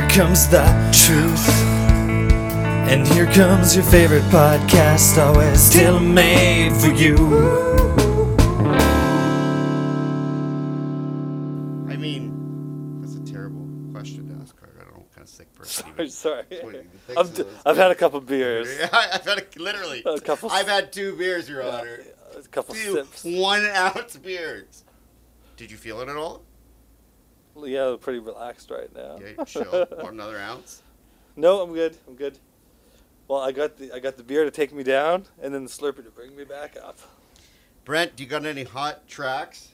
wisdom. 0.00 0.08
And 0.08 0.08
here 0.08 0.08
comes 0.26 0.48
the 0.48 0.64
truth. 0.92 1.48
And 2.88 3.06
here 3.08 3.26
comes 3.26 3.74
your 3.74 3.84
favorite 3.84 4.22
podcast, 4.24 5.18
always 5.18 5.70
tailor 5.70 6.00
made 6.00 6.72
for 6.72 6.88
you. 6.88 7.16
I 11.88 11.96
mean, 11.96 13.00
that's 13.00 13.14
a 13.14 13.20
terrible 13.32 13.66
question 13.92 14.28
to 14.28 14.42
ask, 14.42 14.56
Carter. 14.56 14.74
I 14.80 14.84
don't 14.84 14.92
know 14.94 14.98
what 15.00 15.12
kind 15.12 15.22
of 15.24 15.28
sick 15.28 15.52
person. 15.54 15.86
he 15.86 15.92
Sorry, 15.92 16.04
was. 16.04 16.14
sorry. 16.16 16.44
What 16.62 16.72
do 16.72 16.78
you 16.78 16.84
think 17.06 17.18
I'm 17.18 17.26
of 17.26 17.34
d- 17.34 17.42
this? 17.44 17.62
I've 17.64 17.76
had 17.76 17.90
a 17.90 17.94
couple 17.94 18.20
beers, 18.20 18.68
I've 18.92 19.24
had 19.24 19.38
a, 19.38 19.44
literally. 19.62 20.02
A 20.06 20.20
couple- 20.20 20.50
I've 20.50 20.68
had 20.68 20.92
two 20.92 21.16
beers, 21.16 21.48
Your 21.48 21.62
Honor. 21.64 22.00
a 22.36 22.42
couple 22.48 22.74
Two 22.74 22.94
sips. 22.94 23.24
one 23.24 23.64
ounce 23.74 24.16
beers. 24.18 24.84
Did 25.56 25.70
you 25.70 25.76
feel 25.78 26.00
it 26.02 26.08
at 26.08 26.16
all? 26.16 26.42
Yeah, 27.64 27.88
I'm 27.92 27.98
pretty 27.98 28.18
relaxed 28.18 28.70
right 28.70 28.94
now. 28.94 29.18
Yeah, 29.20 29.44
chill. 29.44 29.64
One 30.00 30.14
another 30.14 30.38
ounce. 30.38 30.82
No, 31.36 31.62
I'm 31.62 31.72
good. 31.72 31.96
I'm 32.06 32.14
good. 32.14 32.38
Well, 33.28 33.40
I 33.40 33.52
got 33.52 33.76
the 33.76 33.92
I 33.92 33.98
got 33.98 34.16
the 34.16 34.22
beer 34.22 34.44
to 34.44 34.50
take 34.50 34.72
me 34.72 34.82
down, 34.82 35.24
and 35.42 35.52
then 35.54 35.64
the 35.64 35.70
Slurpee 35.70 36.04
to 36.04 36.10
bring 36.10 36.36
me 36.36 36.44
back 36.44 36.76
up. 36.82 36.98
Brent, 37.84 38.16
do 38.16 38.22
you 38.24 38.28
got 38.28 38.44
any 38.44 38.64
hot 38.64 39.06
tracks 39.08 39.68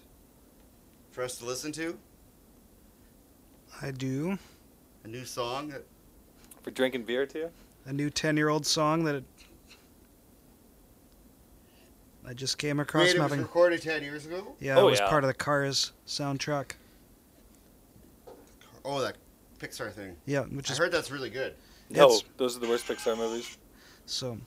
for 1.11 1.23
us 1.25 1.37
to 1.39 1.45
listen 1.45 1.73
to? 1.73 1.99
I 3.81 3.91
do. 3.91 4.39
A 5.05 5.09
new 5.09 5.25
song? 5.25 5.69
that- 5.69 5.85
For 6.63 6.71
drinking 6.71 7.05
beer 7.05 7.27
too. 7.27 7.51
A 7.87 7.93
new 7.93 8.11
10 8.11 8.37
year 8.37 8.49
old 8.49 8.65
song 8.65 9.03
that 9.05 9.17
it, 9.17 9.25
I 12.27 12.33
just 12.35 12.59
came 12.59 12.79
across. 12.81 13.07
Wait, 13.07 13.17
it 13.17 13.19
was 13.19 13.23
having, 13.31 13.41
recorded 13.43 13.83
ten 13.83 14.03
years 14.03 14.27
ago. 14.27 14.55
yeah, 14.61 14.79
Oh, 14.79 14.87
it 14.87 14.91
was 14.93 15.01
yeah. 15.01 15.09
part 15.09 15.25
of 15.25 15.29
the 15.29 15.35
Cars 15.35 15.93
soundtrack. 16.07 16.73
Oh, 18.85 19.01
that 19.01 19.17
Pixar 19.59 19.93
thing. 19.93 20.17
Yeah, 20.27 20.43
which 20.43 20.71
I 20.71 20.73
is 20.73 20.79
heard 20.79 20.93
that's 20.93 21.11
really 21.11 21.31
good. 21.31 21.55
No, 21.91 22.07
It's- 22.07 22.25
those 22.37 22.57
are 22.57 22.61
the 22.61 22.69
worst 22.69 22.87
Pixar 22.87 23.17
movies. 23.17 23.57
so. 24.07 24.39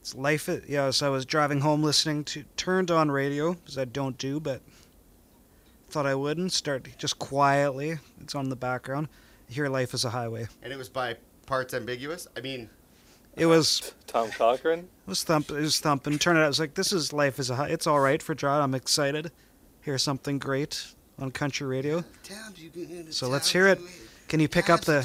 It's 0.00 0.14
life. 0.14 0.48
It, 0.48 0.64
yeah, 0.68 0.90
so 0.90 1.06
I 1.08 1.10
was 1.10 1.26
driving 1.26 1.60
home 1.60 1.82
listening 1.82 2.22
to 2.24 2.44
turned 2.56 2.90
on 2.90 3.10
radio 3.10 3.54
because 3.54 3.76
I 3.76 3.84
don't 3.84 4.16
do, 4.16 4.38
but 4.38 4.62
thought 5.90 6.06
I 6.06 6.14
would 6.14 6.38
and 6.38 6.52
start 6.52 6.86
just 6.98 7.18
quietly. 7.18 7.98
It's 8.20 8.34
on 8.34 8.48
the 8.48 8.56
background. 8.56 9.08
Hear 9.48 9.68
"Life 9.68 9.94
Is 9.94 10.04
a 10.04 10.10
Highway." 10.10 10.46
And 10.62 10.72
it 10.72 10.76
was 10.76 10.88
by 10.88 11.16
Parts 11.46 11.74
Ambiguous. 11.74 12.28
I 12.36 12.40
mean, 12.40 12.70
It 13.36 13.46
was 13.46 13.92
Tom 14.06 14.30
Cochrane. 14.30 14.80
It 14.80 15.08
was 15.10 15.24
thump. 15.24 15.50
It 15.50 15.60
was 15.60 15.80
thumping. 15.80 16.18
Turn 16.18 16.36
it 16.36 16.40
out, 16.40 16.44
I 16.44 16.48
was 16.48 16.60
like, 16.60 16.74
"This 16.74 16.92
is 16.92 17.12
life 17.12 17.38
is 17.40 17.50
a. 17.50 17.56
High. 17.56 17.68
It's 17.68 17.86
all 17.86 18.00
right 18.00 18.22
for 18.22 18.34
John. 18.34 18.62
I'm 18.62 18.74
excited. 18.74 19.32
Hear 19.82 19.98
something 19.98 20.38
great 20.38 20.94
on 21.18 21.30
country 21.30 21.66
radio. 21.66 22.04
So 23.10 23.28
let's 23.28 23.50
hear 23.50 23.68
it. 23.68 23.80
Can 24.28 24.40
you 24.40 24.48
pick 24.48 24.68
up 24.70 24.82
the? 24.82 25.02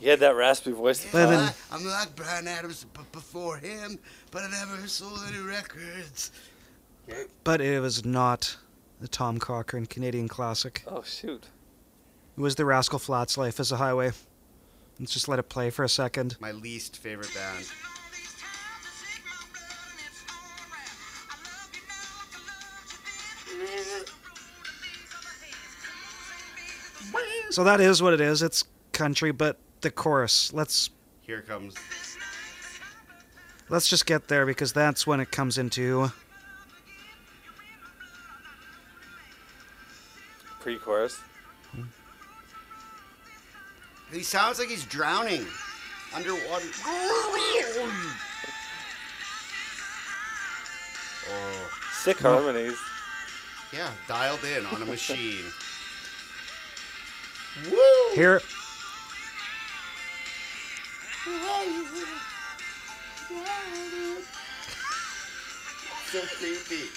He 0.00 0.08
had 0.08 0.20
that 0.20 0.34
raspy 0.36 0.72
voice. 0.72 1.06
But 1.10 1.26
then- 1.30 1.40
I, 1.40 1.52
I'm 1.74 1.84
like 1.86 2.14
Bryan 2.16 2.46
Adams 2.48 2.84
b- 2.92 3.00
before 3.12 3.56
him, 3.56 3.98
but 4.30 4.42
I 4.42 4.50
never 4.50 4.86
sold 4.88 5.20
any 5.28 5.38
records. 5.38 6.30
But 7.44 7.60
it 7.60 7.80
was 7.80 8.04
not 8.04 8.56
the 9.00 9.08
Tom 9.08 9.38
Cochrane 9.38 9.86
Canadian 9.86 10.28
classic. 10.28 10.82
Oh 10.86 11.02
shoot. 11.02 11.44
It 12.36 12.40
was 12.40 12.56
the 12.56 12.64
Rascal 12.66 12.98
Flatts 12.98 13.38
"Life 13.38 13.58
Is 13.60 13.72
a 13.72 13.76
Highway." 13.76 14.12
Let's 15.00 15.12
just 15.12 15.28
let 15.28 15.38
it 15.38 15.48
play 15.48 15.70
for 15.70 15.84
a 15.84 15.88
second. 15.88 16.36
My 16.40 16.50
least 16.52 16.96
favorite 16.98 17.32
band. 17.34 17.64
So 27.50 27.64
that 27.64 27.80
is 27.80 28.02
what 28.02 28.12
it 28.12 28.20
is. 28.20 28.42
It's 28.42 28.64
country, 28.92 29.32
but 29.32 29.56
the 29.80 29.90
chorus. 29.90 30.52
Let's 30.52 30.90
Here 31.22 31.40
comes. 31.42 31.74
let's 33.68 33.88
just 33.88 34.06
get 34.06 34.28
there 34.28 34.44
because 34.44 34.72
that's 34.72 35.06
when 35.06 35.20
it 35.20 35.30
comes 35.30 35.56
into. 35.58 36.10
Pre-chorus. 40.60 41.20
Hmm. 41.72 41.82
He 44.12 44.22
sounds 44.22 44.58
like 44.58 44.68
he's 44.68 44.84
drowning 44.84 45.46
underwater. 46.14 46.66
Oh, 51.30 51.70
Sick 52.02 52.18
harmonies. 52.20 52.76
yeah, 53.72 53.90
dialed 54.06 54.44
in 54.44 54.64
on 54.66 54.82
a 54.82 54.86
machine. 54.86 55.44
Woo! 57.66 58.14
Here, 58.14 58.40
So 66.10 66.22
creepy. 66.22 66.88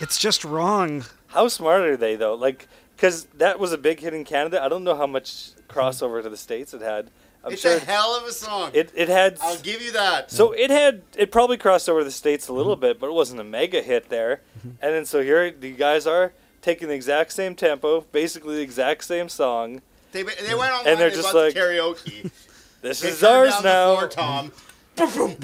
it's 0.00 0.18
just 0.18 0.44
wrong. 0.44 1.04
How 1.28 1.48
smart 1.48 1.82
are 1.82 1.96
they 1.96 2.16
though? 2.16 2.34
Like, 2.34 2.68
because 2.94 3.24
that 3.38 3.58
was 3.58 3.72
a 3.72 3.78
big 3.78 4.00
hit 4.00 4.12
in 4.12 4.24
Canada. 4.24 4.62
I 4.62 4.68
don't 4.68 4.84
know 4.84 4.94
how 4.94 5.06
much 5.06 5.52
crossover 5.68 6.22
to 6.22 6.28
the 6.28 6.36
states 6.36 6.74
it 6.74 6.82
had. 6.82 7.10
I'm 7.44 7.54
it's 7.54 7.62
sure 7.62 7.76
a 7.76 7.78
hell 7.78 8.14
of 8.14 8.24
a 8.24 8.32
song. 8.32 8.70
it 8.74 8.92
it 8.94 9.08
had. 9.08 9.38
I'll 9.40 9.58
give 9.58 9.80
you 9.80 9.92
that. 9.92 10.30
So 10.30 10.52
it 10.52 10.70
had 10.70 11.02
it 11.16 11.32
probably 11.32 11.56
crossed 11.56 11.88
over 11.88 12.04
the 12.04 12.10
states 12.10 12.48
a 12.48 12.52
little 12.52 12.74
mm-hmm. 12.74 12.82
bit, 12.82 13.00
but 13.00 13.06
it 13.06 13.14
wasn't 13.14 13.40
a 13.40 13.44
mega 13.44 13.80
hit 13.80 14.10
there. 14.10 14.42
Mm-hmm. 14.58 14.68
And 14.82 14.94
then 14.94 15.06
so 15.06 15.22
here 15.22 15.50
the 15.50 15.72
guys 15.72 16.06
are 16.06 16.34
taking 16.62 16.88
the 16.88 16.94
exact 16.94 17.32
same 17.32 17.54
tempo, 17.54 18.00
basically 18.12 18.54
the 18.56 18.62
exact 18.62 19.04
same 19.04 19.28
song. 19.28 19.82
They, 20.12 20.22
they 20.22 20.54
went 20.54 20.72
on 20.72 20.86
And 20.86 20.98
they're 20.98 21.10
they 21.10 21.16
just 21.16 21.34
like- 21.34 21.52
the 21.54 21.60
karaoke. 21.60 22.30
This 22.82 23.00
They 23.00 23.10
is 23.10 23.22
ours 23.22 23.62
now. 23.62 23.94
floor, 23.94 24.08
Tom. 24.08 24.52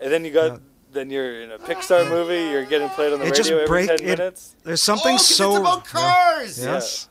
And 0.00 0.12
then 0.12 0.24
you 0.24 0.32
got 0.32 0.60
then 0.92 1.08
you're 1.08 1.42
in 1.42 1.52
a 1.52 1.58
Pixar 1.58 2.08
movie. 2.08 2.50
You're 2.50 2.64
getting 2.64 2.88
played 2.90 3.12
on 3.12 3.20
the 3.20 3.26
It 3.26 3.34
just 3.34 3.48
radio 3.50 3.62
every 3.64 3.86
break- 3.86 3.88
ten 3.98 4.08
it- 4.08 4.18
minutes. 4.18 4.56
There's 4.64 4.82
something 4.82 5.12
oh, 5.14 5.16
'cause 5.16 5.28
so 5.36 5.50
it's 5.52 5.60
about 5.60 5.84
cars. 5.84 6.58
yes. 6.62 7.08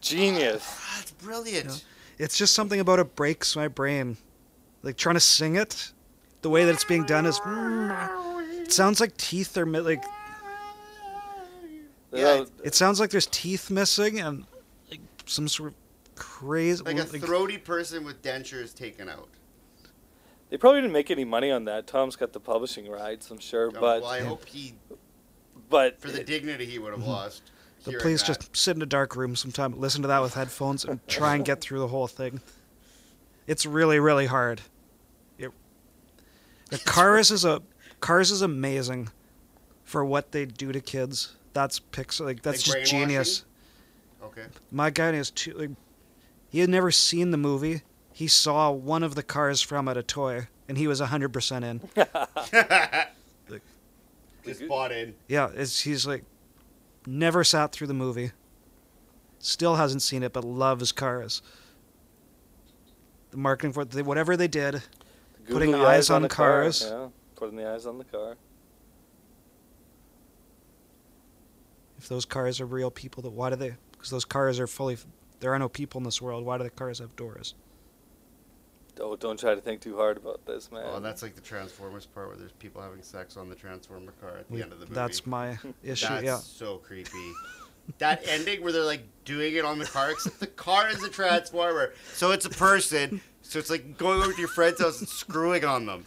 Genius. 0.00 0.64
Ah, 0.66 0.94
that's 0.98 1.10
brilliant. 1.12 1.84
It's 2.18 2.36
just 2.36 2.54
something 2.54 2.80
about 2.80 2.98
it 2.98 3.14
breaks 3.14 3.54
my 3.56 3.68
brain. 3.68 4.16
Like 4.82 4.96
trying 4.96 5.14
to 5.16 5.20
sing 5.20 5.56
it, 5.56 5.92
the 6.42 6.50
way 6.50 6.64
that 6.64 6.72
it's 6.74 6.84
being 6.84 7.04
done 7.04 7.26
is. 7.26 7.38
Mm, 7.40 8.62
it 8.62 8.72
sounds 8.72 9.00
like 9.00 9.16
teeth 9.16 9.56
are 9.56 9.66
like. 9.66 10.02
Yeah, 12.12 12.44
It 12.64 12.74
sounds 12.74 13.00
like 13.00 13.10
there's 13.10 13.26
teeth 13.26 13.70
missing 13.70 14.18
and 14.18 14.46
like 14.90 15.00
some 15.26 15.48
sort 15.48 15.70
of 15.70 15.74
crazy. 16.14 16.82
Like 16.82 16.96
a 16.96 17.04
like- 17.04 17.22
throaty 17.22 17.58
person 17.58 18.04
with 18.04 18.22
dentures 18.22 18.74
taken 18.74 19.08
out. 19.08 19.28
They 20.50 20.56
probably 20.56 20.80
didn't 20.80 20.94
make 20.94 21.10
any 21.10 21.24
money 21.24 21.50
on 21.50 21.66
that. 21.66 21.86
Tom's 21.86 22.16
got 22.16 22.32
the 22.32 22.40
publishing 22.40 22.88
rights, 22.88 23.30
I'm 23.30 23.38
sure, 23.38 23.68
Oh, 23.68 23.80
but 23.80 24.02
well, 24.02 24.10
I 24.10 24.20
hope 24.20 24.46
he, 24.46 24.74
but 25.68 26.00
for 26.00 26.08
the 26.08 26.24
dignity 26.24 26.64
he 26.64 26.78
would 26.78 26.92
have 26.92 27.00
mm-hmm. 27.00 27.10
lost. 27.10 27.42
so 27.80 27.92
please 27.98 28.22
just 28.22 28.56
sit 28.56 28.74
in 28.74 28.82
a 28.82 28.86
dark 28.86 29.14
room 29.14 29.36
sometime, 29.36 29.78
listen 29.78 30.00
to 30.02 30.08
that 30.08 30.22
with 30.22 30.34
headphones, 30.34 30.86
and 30.86 31.06
try 31.06 31.34
and 31.34 31.44
get 31.44 31.60
through 31.60 31.80
the 31.80 31.88
whole 31.88 32.06
thing. 32.06 32.40
It's 33.46 33.66
really, 33.66 34.00
really 34.00 34.26
hard. 34.26 34.62
It, 35.38 35.50
the 36.70 36.78
Cars 36.86 37.30
is 37.30 37.44
a 37.44 37.62
Cars 38.00 38.30
is 38.30 38.40
amazing 38.40 39.10
for 39.84 40.04
what 40.04 40.32
they 40.32 40.46
do 40.46 40.72
to 40.72 40.80
kids. 40.80 41.34
That's 41.58 41.80
Pixar. 41.80 42.24
Like 42.24 42.42
that's 42.42 42.68
Like 42.68 42.78
just 42.78 42.92
genius. 42.92 43.44
Okay. 44.22 44.44
My 44.70 44.90
guy 44.90 45.10
is 45.10 45.32
too. 45.32 45.54
Like, 45.54 45.70
he 46.50 46.60
had 46.60 46.70
never 46.70 46.92
seen 46.92 47.32
the 47.32 47.36
movie. 47.36 47.82
He 48.12 48.28
saw 48.28 48.70
one 48.70 49.02
of 49.02 49.16
the 49.16 49.24
cars 49.24 49.60
from 49.60 49.88
it, 49.88 49.96
a 49.96 50.04
toy, 50.04 50.46
and 50.68 50.78
he 50.78 50.86
was 50.86 51.00
hundred 51.00 51.32
percent 51.32 51.64
in. 51.64 51.80
Just 54.44 54.68
bought 54.68 54.92
in. 54.92 55.16
Yeah, 55.26 55.50
it's, 55.52 55.80
he's 55.80 56.06
like 56.06 56.22
never 57.06 57.42
sat 57.42 57.72
through 57.72 57.88
the 57.88 57.94
movie. 57.94 58.30
Still 59.40 59.74
hasn't 59.74 60.02
seen 60.02 60.22
it, 60.22 60.32
but 60.32 60.44
loves 60.44 60.92
cars. 60.92 61.42
The 63.32 63.36
marketing 63.36 63.72
for 63.72 63.82
it, 63.82 63.90
they, 63.90 64.02
whatever 64.02 64.36
they 64.36 64.46
did, 64.46 64.80
Putting 65.50 65.72
googly 65.72 65.86
eyes 65.86 66.08
on 66.08 66.22
the 66.22 66.28
car, 66.28 66.62
cars. 66.62 66.86
Yeah, 66.88 67.08
putting 67.34 67.56
the 67.56 67.68
eyes 67.68 67.84
on 67.84 67.98
the 67.98 68.04
car. 68.04 68.36
If 72.08 72.10
those 72.10 72.24
cars 72.24 72.58
are 72.58 72.64
real 72.64 72.90
people, 72.90 73.22
that 73.22 73.28
why 73.32 73.50
do 73.50 73.56
they? 73.56 73.74
Because 73.92 74.08
those 74.08 74.24
cars 74.24 74.58
are 74.58 74.66
fully. 74.66 74.96
There 75.40 75.52
are 75.52 75.58
no 75.58 75.68
people 75.68 75.98
in 75.98 76.04
this 76.04 76.22
world. 76.22 76.42
Why 76.42 76.56
do 76.56 76.64
the 76.64 76.70
cars 76.70 77.00
have 77.00 77.14
doors? 77.16 77.54
Oh, 78.98 79.14
don't 79.14 79.38
try 79.38 79.54
to 79.54 79.60
think 79.60 79.82
too 79.82 79.94
hard 79.94 80.16
about 80.16 80.46
this, 80.46 80.72
man. 80.72 80.84
Oh, 80.86 81.00
that's 81.00 81.22
like 81.22 81.34
the 81.34 81.42
Transformers 81.42 82.06
part 82.06 82.28
where 82.28 82.36
there's 82.38 82.52
people 82.52 82.80
having 82.80 83.02
sex 83.02 83.36
on 83.36 83.50
the 83.50 83.54
Transformer 83.54 84.12
car 84.22 84.38
at 84.38 84.48
the 84.48 84.54
We- 84.54 84.62
end 84.62 84.72
of 84.72 84.80
the 84.80 84.86
movie. 84.86 84.94
That's 84.94 85.26
my 85.26 85.50
issue. 85.84 86.08
That's 86.08 86.24
yeah. 86.24 86.38
so 86.38 86.78
creepy. 86.78 87.10
that 87.98 88.26
ending 88.26 88.62
where 88.62 88.72
they're 88.72 88.82
like 88.84 89.02
doing 89.26 89.54
it 89.54 89.66
on 89.66 89.78
the 89.78 89.84
car, 89.84 90.10
except 90.12 90.40
the 90.40 90.46
car 90.46 90.88
is 90.88 91.02
a 91.04 91.10
transformer, 91.10 91.92
so 92.14 92.30
it's 92.30 92.46
a 92.46 92.50
person. 92.50 93.20
So 93.42 93.58
it's 93.58 93.68
like 93.70 93.98
going 93.98 94.22
over 94.22 94.32
to 94.32 94.38
your 94.38 94.48
friend's 94.48 94.80
house 94.80 94.98
and 95.00 95.08
screwing 95.08 95.66
on 95.66 95.84
them. 95.84 96.02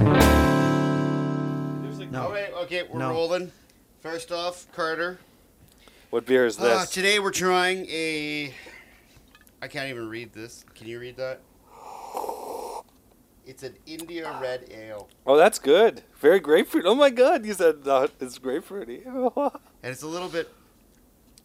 No. 2.12 2.24
All 2.24 2.32
right, 2.32 2.52
okay, 2.64 2.84
we're 2.92 2.98
No. 3.00 3.12
rolling. 3.12 3.52
First 4.02 4.32
off, 4.34 4.68
Carter, 4.74 5.20
What 6.12 6.26
beer 6.26 6.46
is 6.46 6.60
Uh, 6.60 6.64
this? 6.82 6.90
today 6.92 7.20
we're 7.20 7.32
trying 7.32 7.86
a. 7.90 8.54
I 9.62 9.68
can't 9.68 9.90
even 9.90 10.10
read 10.10 10.34
this. 10.34 10.66
Can 10.76 10.88
you 10.88 11.00
read 11.00 11.16
that? 11.18 11.42
It's 13.46 13.64
an 13.64 13.76
India 13.86 14.32
Red 14.42 14.70
Ale, 14.72 15.10
oh, 15.26 15.36
that's 15.36 15.58
good. 15.58 16.04
Very 16.20 16.40
grapefruit. 16.40 16.86
Oh 16.86 16.94
my 16.96 17.10
god, 17.10 17.46
you 17.46 17.54
said 17.54 17.88
uh, 17.88 18.08
it's 18.20 18.38
grapefruity. 18.38 19.04
and 19.84 19.92
it's 19.92 20.04
a 20.04 20.08
little 20.08 20.30
bit 20.30 20.48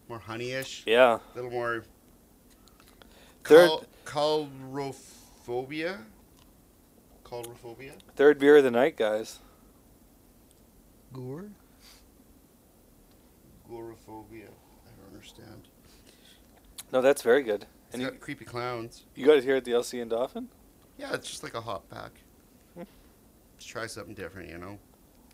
more 0.07 0.19
honeyish, 0.19 0.83
yeah. 0.85 1.17
a 1.17 1.35
little 1.35 1.49
more. 1.51 1.83
Third- 3.43 3.69
Cal- 4.05 4.47
Coulrophobia. 5.47 5.99
Coulrophobia. 7.25 7.93
Third 8.15 8.37
beer 8.39 8.57
of 8.57 8.63
the 8.63 8.71
night, 8.71 8.95
guys. 8.95 9.39
Gore? 11.11 11.49
Agoraphobia. 13.65 14.47
I 16.89 16.93
don't 16.93 16.93
understand. 16.93 16.93
No, 16.93 17.01
that's 17.01 17.21
very 17.21 17.43
good. 17.43 17.65
It's 17.87 17.93
And 17.95 18.01
you, 18.03 18.11
creepy 18.11 18.45
clowns. 18.45 19.05
you 19.15 19.25
got 19.25 19.37
it 19.37 19.43
here 19.43 19.55
at 19.55 19.65
the 19.65 19.71
LC 19.71 20.01
and 20.01 20.09
Dauphin? 20.11 20.49
Yeah, 20.97 21.13
it's 21.13 21.29
just 21.29 21.43
like 21.43 21.53
a 21.53 21.61
hop 21.61 21.89
pack. 21.89 22.11
Hmm. 22.75 22.83
Let's 23.55 23.65
try 23.65 23.87
something 23.87 24.13
different, 24.15 24.49
you 24.49 24.57
know. 24.57 24.79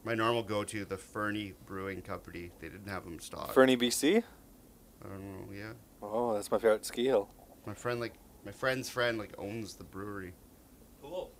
My 0.04 0.14
normal 0.16 0.44
go-to, 0.44 0.84
the 0.86 0.98
Fernie 0.98 1.54
Brewing 1.66 2.02
Company. 2.02 2.52
They 2.60 2.68
didn't 2.68 2.90
have 2.90 3.06
them 3.06 3.20
stocked. 3.20 3.54
Fernie, 3.54 3.78
BC? 3.78 4.18
I 5.04 5.08
don't 5.08 5.22
know. 5.22 5.54
Yeah, 5.54 5.74
Oh, 6.02 6.34
that's 6.34 6.52
my 6.52 6.58
favorite 6.58 6.86
ski 6.86 7.06
hill. 7.06 7.30
my 7.66 7.74
friend 7.74 8.00
like 8.02 8.14
my 8.46 8.52
friend's 8.52 8.90
friend 8.90 9.18
like 9.18 9.34
owns 9.38 9.76
the 9.76 9.84
brewery. 9.86 10.34
Cool. 11.02 11.32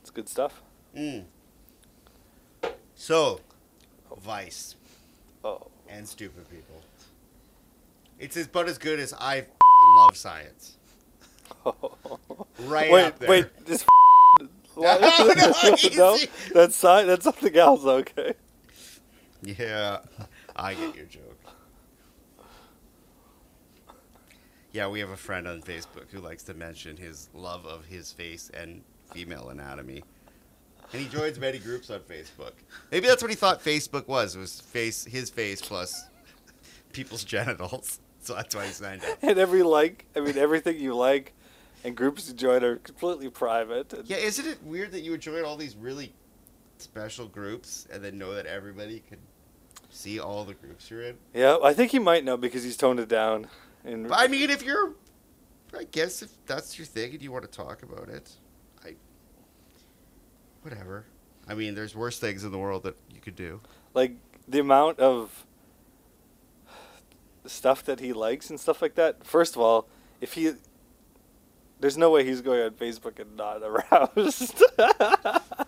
It's 0.00 0.10
good 0.10 0.28
stuff. 0.28 0.62
Mm. 0.96 1.24
So, 2.96 3.40
Vice 4.20 4.74
Oh. 5.44 5.68
and 5.88 6.06
stupid 6.08 6.48
people. 6.50 6.82
It's 8.18 8.36
as 8.36 8.46
about 8.46 8.68
as 8.68 8.78
good 8.78 9.00
as 9.00 9.12
I 9.14 9.46
love 9.96 10.16
science. 10.16 10.76
Right 12.60 12.90
wait, 12.90 13.28
wait, 13.28 13.66
this. 13.66 13.84
No, 14.76 14.98
no, 14.98 15.26
no, 15.26 15.34
that's 15.34 15.82
si- 16.76 17.04
That's 17.04 17.24
something 17.24 17.56
else. 17.56 17.84
Okay. 17.84 18.34
Yeah, 19.42 19.98
I 20.56 20.74
get 20.74 20.96
your 20.96 21.04
joke. 21.06 21.38
Yeah, 24.72 24.88
we 24.88 25.00
have 25.00 25.10
a 25.10 25.16
friend 25.16 25.46
on 25.46 25.60
Facebook 25.60 26.10
who 26.10 26.20
likes 26.20 26.42
to 26.44 26.54
mention 26.54 26.96
his 26.96 27.28
love 27.34 27.66
of 27.66 27.84
his 27.84 28.12
face 28.12 28.50
and 28.54 28.82
female 29.12 29.50
anatomy. 29.50 30.02
And 30.92 31.02
he 31.02 31.08
joins 31.08 31.38
many 31.38 31.58
groups 31.58 31.90
on 31.90 32.00
Facebook. 32.00 32.52
Maybe 32.90 33.06
that's 33.06 33.22
what 33.22 33.30
he 33.30 33.36
thought 33.36 33.62
Facebook 33.62 34.08
was, 34.08 34.36
was 34.36 34.60
face 34.60 35.04
his 35.04 35.28
face 35.28 35.60
plus 35.60 36.08
people's 36.92 37.24
genitals. 37.36 38.00
So 38.20 38.34
that's 38.34 38.54
why 38.54 38.66
he 38.66 38.72
signed 38.72 39.02
up. 39.04 39.18
And 39.22 39.38
every 39.38 39.62
like, 39.62 40.06
I 40.14 40.20
mean, 40.20 40.38
everything 40.38 40.78
you 40.78 40.94
like, 40.94 41.32
and 41.84 41.96
groups 41.96 42.28
you 42.28 42.34
join 42.34 42.62
are 42.62 42.76
completely 42.76 43.28
private. 43.28 43.92
Yeah, 44.04 44.18
isn't 44.18 44.46
it 44.46 44.62
weird 44.62 44.92
that 44.92 45.00
you 45.00 45.10
would 45.10 45.20
join 45.20 45.44
all 45.44 45.56
these 45.56 45.74
really 45.76 46.12
special 46.78 47.26
groups 47.26 47.86
and 47.92 48.04
then 48.04 48.18
know 48.18 48.34
that 48.34 48.46
everybody 48.46 49.00
could 49.08 49.18
see 49.90 50.20
all 50.20 50.44
the 50.44 50.54
groups 50.54 50.88
you're 50.90 51.02
in? 51.02 51.16
Yeah, 51.34 51.56
I 51.62 51.72
think 51.74 51.90
he 51.90 51.98
might 51.98 52.24
know 52.24 52.36
because 52.36 52.62
he's 52.62 52.76
toned 52.76 53.00
it 53.00 53.08
down. 53.08 53.48
And 53.84 54.08
But 54.08 54.20
I 54.20 54.28
mean, 54.28 54.50
if 54.50 54.62
you're, 54.62 54.92
I 55.76 55.84
guess 55.84 56.22
if 56.22 56.30
that's 56.46 56.78
your 56.78 56.86
thing 56.86 57.12
and 57.12 57.20
you 57.22 57.32
want 57.32 57.44
to 57.44 57.50
talk 57.50 57.82
about 57.82 58.08
it, 58.08 58.30
I, 58.84 58.94
whatever. 60.62 61.06
I 61.48 61.54
mean, 61.54 61.74
there's 61.74 61.94
worse 61.96 62.20
things 62.20 62.44
in 62.44 62.52
the 62.52 62.58
world 62.58 62.84
that 62.84 62.96
you 63.12 63.20
could 63.20 63.34
do. 63.36 63.60
like 63.94 64.14
the 64.46 64.60
amount 64.60 64.98
of 65.00 65.44
stuff 67.46 67.82
that 67.84 68.00
he 68.00 68.12
likes 68.12 68.50
and 68.50 68.58
stuff 68.60 68.80
like 68.82 68.94
that. 68.94 69.24
First 69.24 69.56
of 69.56 69.62
all, 69.62 69.88
if 70.20 70.34
he, 70.34 70.52
there's 71.80 71.96
no 71.96 72.10
way 72.10 72.24
he's 72.24 72.40
going 72.40 72.62
on 72.62 72.70
Facebook 72.72 73.18
and 73.18 73.36
not 73.36 73.62
aroused. 73.62 74.62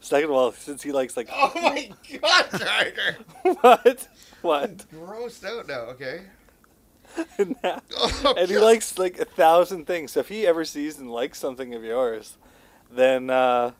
Second 0.00 0.30
of 0.30 0.36
all, 0.36 0.52
since 0.52 0.82
he 0.82 0.92
likes 0.92 1.16
like 1.16 1.28
Oh 1.32 1.50
my 1.56 1.90
God, 2.20 2.50
Carter! 2.50 3.16
what, 3.60 4.08
what, 4.42 4.76
Grossed 4.92 5.44
out 5.44 5.66
now. 5.66 5.80
Okay. 5.90 6.22
and, 7.38 7.56
that- 7.62 7.82
Oh, 7.96 8.34
and 8.38 8.48
he 8.48 8.58
likes 8.58 8.96
like 8.98 9.18
a 9.18 9.24
thousand 9.24 9.86
things. 9.86 10.12
So 10.12 10.20
if 10.20 10.28
he 10.28 10.46
ever 10.46 10.64
sees 10.64 10.98
and 10.98 11.10
likes 11.10 11.38
something 11.38 11.74
of 11.74 11.82
yours, 11.82 12.36
then 12.90 13.28
uh, 13.28 13.72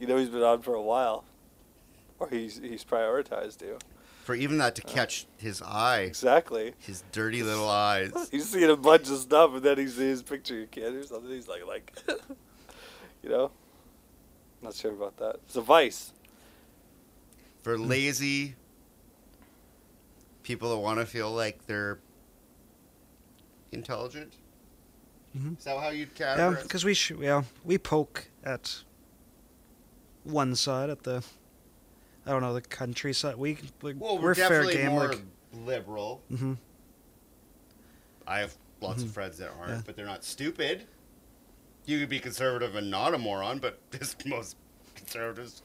you 0.00 0.06
know 0.06 0.16
he's 0.16 0.30
been 0.30 0.42
on 0.42 0.62
for 0.62 0.74
a 0.74 0.82
while, 0.82 1.24
or 2.18 2.28
he's 2.30 2.58
he's 2.58 2.82
prioritized 2.84 3.60
you. 3.60 3.78
For 4.24 4.34
even 4.34 4.56
that 4.56 4.74
to 4.76 4.82
catch 4.82 5.26
his 5.36 5.60
eye, 5.60 6.00
Exactly. 6.00 6.72
his 6.78 7.04
dirty 7.12 7.42
little 7.42 7.68
eyes. 7.68 8.10
He's 8.30 8.48
seeing 8.48 8.70
a 8.70 8.76
bunch 8.76 9.10
of 9.10 9.18
stuff, 9.18 9.52
and 9.52 9.62
then 9.62 9.76
he 9.76 9.84
sees 9.86 9.96
his 9.98 10.22
picture 10.22 10.54
of 10.54 10.58
your 10.60 10.66
kid 10.68 10.94
or 10.94 11.02
something. 11.04 11.30
He's 11.30 11.46
like, 11.46 11.66
like, 11.66 11.92
you 13.22 13.28
know, 13.28 13.50
not 14.62 14.72
sure 14.74 14.92
about 14.92 15.18
that. 15.18 15.36
It's 15.44 15.56
a 15.56 15.60
vice. 15.60 16.14
For 17.62 17.76
lazy 17.76 18.54
people 20.42 20.70
that 20.70 20.78
want 20.78 21.00
to 21.00 21.06
feel 21.06 21.30
like 21.30 21.66
they're 21.66 21.98
intelligent. 23.72 24.32
Mhm. 25.36 25.58
Is 25.58 25.64
that 25.64 25.78
how 25.78 25.90
you'd 25.90 26.10
Yeah, 26.18 26.56
because 26.62 26.84
we 26.84 26.94
sh- 26.94 27.12
yeah 27.20 27.42
we 27.64 27.76
poke 27.76 28.28
at 28.42 28.84
one 30.22 30.54
side 30.54 30.88
at 30.90 31.02
the 31.02 31.22
I 32.26 32.30
don't 32.30 32.40
know 32.42 32.54
the 32.54 32.60
countryside. 32.62 33.36
We 33.36 33.58
like, 33.82 33.96
Well, 33.98 34.16
we're, 34.16 34.22
we're, 34.28 34.34
fair 34.34 34.64
game. 34.70 34.90
more 34.92 35.08
Like 35.08 35.20
liberal. 35.52 36.22
hmm 36.28 36.54
I 38.26 38.38
have 38.38 38.54
lots 38.80 39.02
of 39.02 39.10
Mhm. 39.10 39.12
friends 39.12 39.38
that 39.38 39.50
aren't, 39.58 39.70
Yeah. 39.70 39.82
but 39.84 39.96
they're 39.96 40.06
not 40.06 40.24
stupid. 40.24 40.86
You 41.84 42.00
could 42.00 42.08
be 42.08 42.20
conservative 42.20 42.74
and 42.74 42.90
not 42.90 43.12
a 43.14 43.18
moron, 43.18 43.58
but 43.58 43.78
this 43.90 44.16
most 44.24 44.56
conservatives 44.94 45.62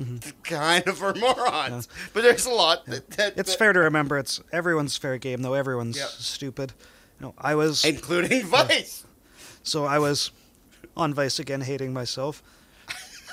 Mhm. 0.00 0.32
kind 0.44 0.86
of 0.88 1.02
are 1.02 1.14
morons. 1.14 1.88
But 2.14 2.22
there's 2.22 2.46
a 2.46 2.50
lot 2.50 2.86
that, 2.86 3.10
that, 3.10 3.34
it's 3.36 3.50
that- 3.52 3.58
fair 3.58 3.72
to 3.72 3.80
remember 3.80 4.16
it's 4.16 4.40
everyone's 4.52 4.96
fair 4.96 5.18
game 5.18 5.42
though. 5.42 5.54
Everyone's 5.54 6.00
stupid. 6.00 6.72
You 7.20 7.26
know, 7.26 7.34
I 7.36 7.54
was 7.56 7.84
including 7.84 8.46
Vice. 8.46 9.04
so 9.64 9.84
I 9.84 9.98
was 9.98 10.30
on 10.96 11.12
Vice 11.12 11.38
again, 11.40 11.60
hating 11.62 11.92
myself, 11.92 12.42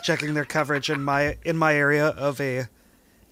checking 0.05 0.35
their 0.35 0.45
coverage 0.45 0.89
in 0.91 1.03
my 1.03 1.35
in 1.43 1.57
my 1.57 1.73
area 1.73 2.07
of 2.09 2.39
a 2.39 2.67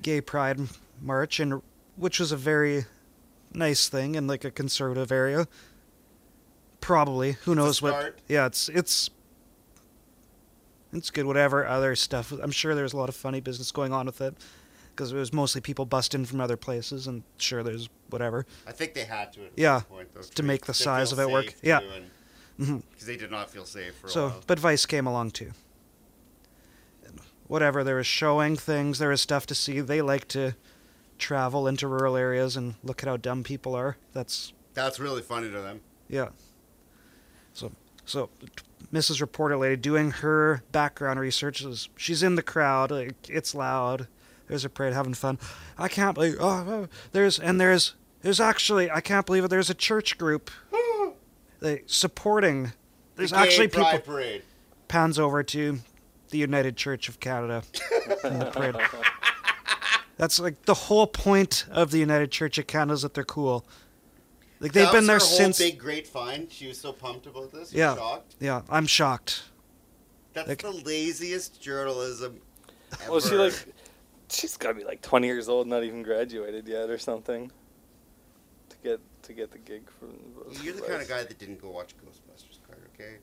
gay 0.02 0.20
pride 0.20 0.60
march, 1.00 1.40
and 1.40 1.62
which 1.96 2.20
was 2.20 2.32
a 2.32 2.38
very 2.38 2.86
nice 3.54 3.88
thing 3.88 4.16
in 4.16 4.26
like 4.26 4.44
a 4.44 4.50
conservative 4.52 5.12
area. 5.12 5.48
Probably, 6.82 7.34
who 7.46 7.54
knows 7.56 7.82
what? 7.82 8.18
Yeah, 8.28 8.48
it's 8.48 8.68
it's 8.70 9.12
it's 10.92 11.12
good. 11.12 11.26
Whatever 11.26 11.66
other 11.68 11.96
stuff, 11.96 12.32
I'm 12.32 12.52
sure 12.52 12.74
there's 12.76 12.94
a 12.94 12.98
lot 12.98 13.08
of 13.08 13.16
funny 13.16 13.40
business 13.40 13.72
going 13.72 13.94
on 13.94 14.08
with 14.08 14.20
it 14.20 14.36
because 14.96 15.12
it 15.12 15.16
was 15.16 15.32
mostly 15.32 15.62
people 15.62 15.86
busting 15.86 16.26
from 16.26 16.42
other 16.42 16.58
places, 16.58 17.06
and 17.08 17.22
sure, 17.38 17.62
there's 17.64 17.88
whatever. 18.10 18.46
I 18.68 18.72
think 18.72 18.96
they 18.96 19.06
had 19.06 19.32
to 19.34 19.46
at 19.46 19.52
Yeah, 19.56 19.82
point, 19.82 20.10
though, 20.14 20.22
to 20.22 20.44
make 20.44 20.66
the 20.66 20.74
size 20.74 21.12
of 21.12 21.20
it 21.20 21.30
work. 21.30 21.54
Yeah. 21.62 21.82
Mhm. 22.60 22.84
Because 22.92 23.08
they 23.08 23.18
did 23.18 23.32
not 23.32 23.50
feel 23.50 23.66
safe 23.66 23.96
for 23.96 24.08
a 24.08 24.10
So, 24.10 24.28
while. 24.28 24.44
but 24.46 24.60
Vice 24.60 24.86
came 24.86 25.08
along 25.08 25.32
too. 25.32 25.52
Whatever, 27.54 27.84
There 27.84 28.00
is 28.00 28.08
showing 28.08 28.56
things, 28.56 28.98
there 28.98 29.12
is 29.12 29.22
stuff 29.22 29.46
to 29.46 29.54
see. 29.54 29.80
They 29.80 30.02
like 30.02 30.28
to 30.30 30.56
travel 31.20 31.68
into 31.68 31.88
rural 31.88 32.18
areas 32.18 32.58
and 32.58 32.74
look 32.84 33.04
at 33.04 33.08
how 33.08 33.16
dumb 33.18 33.44
people 33.44 33.76
are. 33.76 33.96
That's 34.12 34.54
That's 34.74 35.00
really 35.00 35.22
funny 35.22 35.52
to 35.52 35.62
them. 35.62 35.82
yeah. 36.10 36.30
So, 37.54 37.72
so 38.06 38.32
Mrs. 38.92 39.22
Reporter 39.22 39.56
Lady 39.56 39.76
doing 39.76 40.10
her 40.10 40.64
background 40.72 41.20
research 41.20 41.62
is 41.62 41.90
she's 41.96 42.24
in 42.24 42.34
the 42.34 42.42
crowd. 42.42 42.90
Like, 42.90 43.30
it's 43.30 43.54
loud. 43.54 44.08
There's 44.48 44.66
a 44.66 44.70
parade 44.70 44.94
having 44.94 45.14
fun. 45.14 45.38
I 45.78 45.90
can't 45.90 46.16
believe. 46.16 46.38
Oh, 46.40 46.88
there's 47.12 47.38
and 47.38 47.62
there's 47.62 47.94
there's 48.24 48.40
actually 48.40 48.90
I 48.90 49.00
can't 49.00 49.28
believe 49.28 49.44
it. 49.44 49.50
There's 49.50 49.70
a 49.70 49.76
church 49.76 50.18
group. 50.18 50.50
They 51.60 51.84
supporting. 51.86 52.74
There's 53.16 53.30
The 53.30 53.38
actually 53.38 53.68
people 53.68 54.00
parade. 54.00 54.42
pans 54.88 55.20
over 55.20 55.44
to 55.44 55.82
the 56.34 56.40
United 56.40 56.76
Church 56.76 57.08
of 57.10 57.20
Canada 57.20 57.62
in 58.24 58.40
the 58.40 58.46
parade. 58.46 58.76
That's 60.18 60.40
like 60.40 60.64
the 60.66 60.74
whole 60.74 61.06
point 61.06 61.66
of 61.72 61.92
the 61.92 62.00
United 62.00 62.32
Church 62.32 62.58
of 62.58 62.66
Canada 62.66 62.94
is 62.94 63.04
that 63.04 63.14
they're 63.14 63.24
cool. 63.24 63.66
Like 64.60 64.72
they've 64.74 64.86
That 64.86 64.94
been 64.94 65.06
there 65.06 65.18
her 65.20 65.26
whole 65.26 65.38
since. 65.38 65.60
big 65.60 65.78
great 65.78 66.08
find. 66.08 66.52
She 66.52 66.68
was 66.68 66.80
so 66.80 66.92
pumped 66.92 67.28
about 67.28 67.52
this. 67.52 67.72
Yeah. 67.72 67.92
Yeah. 67.92 67.96
Shocked. 67.96 68.36
Yeah, 68.40 68.62
I'm 68.68 68.88
shocked. 68.88 69.44
That's 70.34 70.48
Like- 70.50 70.62
the 70.64 70.72
laziest 70.72 71.62
journalism. 71.62 72.42
Ever. 73.04 73.12
Was 73.12 73.30
she 73.30 73.36
like? 73.36 73.54
She's 74.30 74.58
got 74.58 74.70
to 74.70 74.74
be 74.74 74.84
like 74.84 75.02
20 75.04 75.28
years 75.28 75.48
old, 75.50 75.68
not 75.68 75.84
even 75.84 76.02
graduated 76.02 76.68
yet, 76.68 76.90
or 76.90 76.98
something. 76.98 77.52
To 78.70 78.76
get 78.84 79.00
to 79.24 79.34
get 79.34 79.52
the 79.52 79.60
gig 79.60 79.84
from. 80.00 80.16
You're 80.64 80.74
the 80.74 80.82
kind 80.82 81.00
of 81.02 81.08
guy 81.08 81.24
that 81.24 81.38
didn't 81.38 81.62
go 81.62 81.70
watch 81.70 81.94
Ghostbusters, 81.98 82.58
Carter. 82.66 82.90
Okay. 82.96 83.18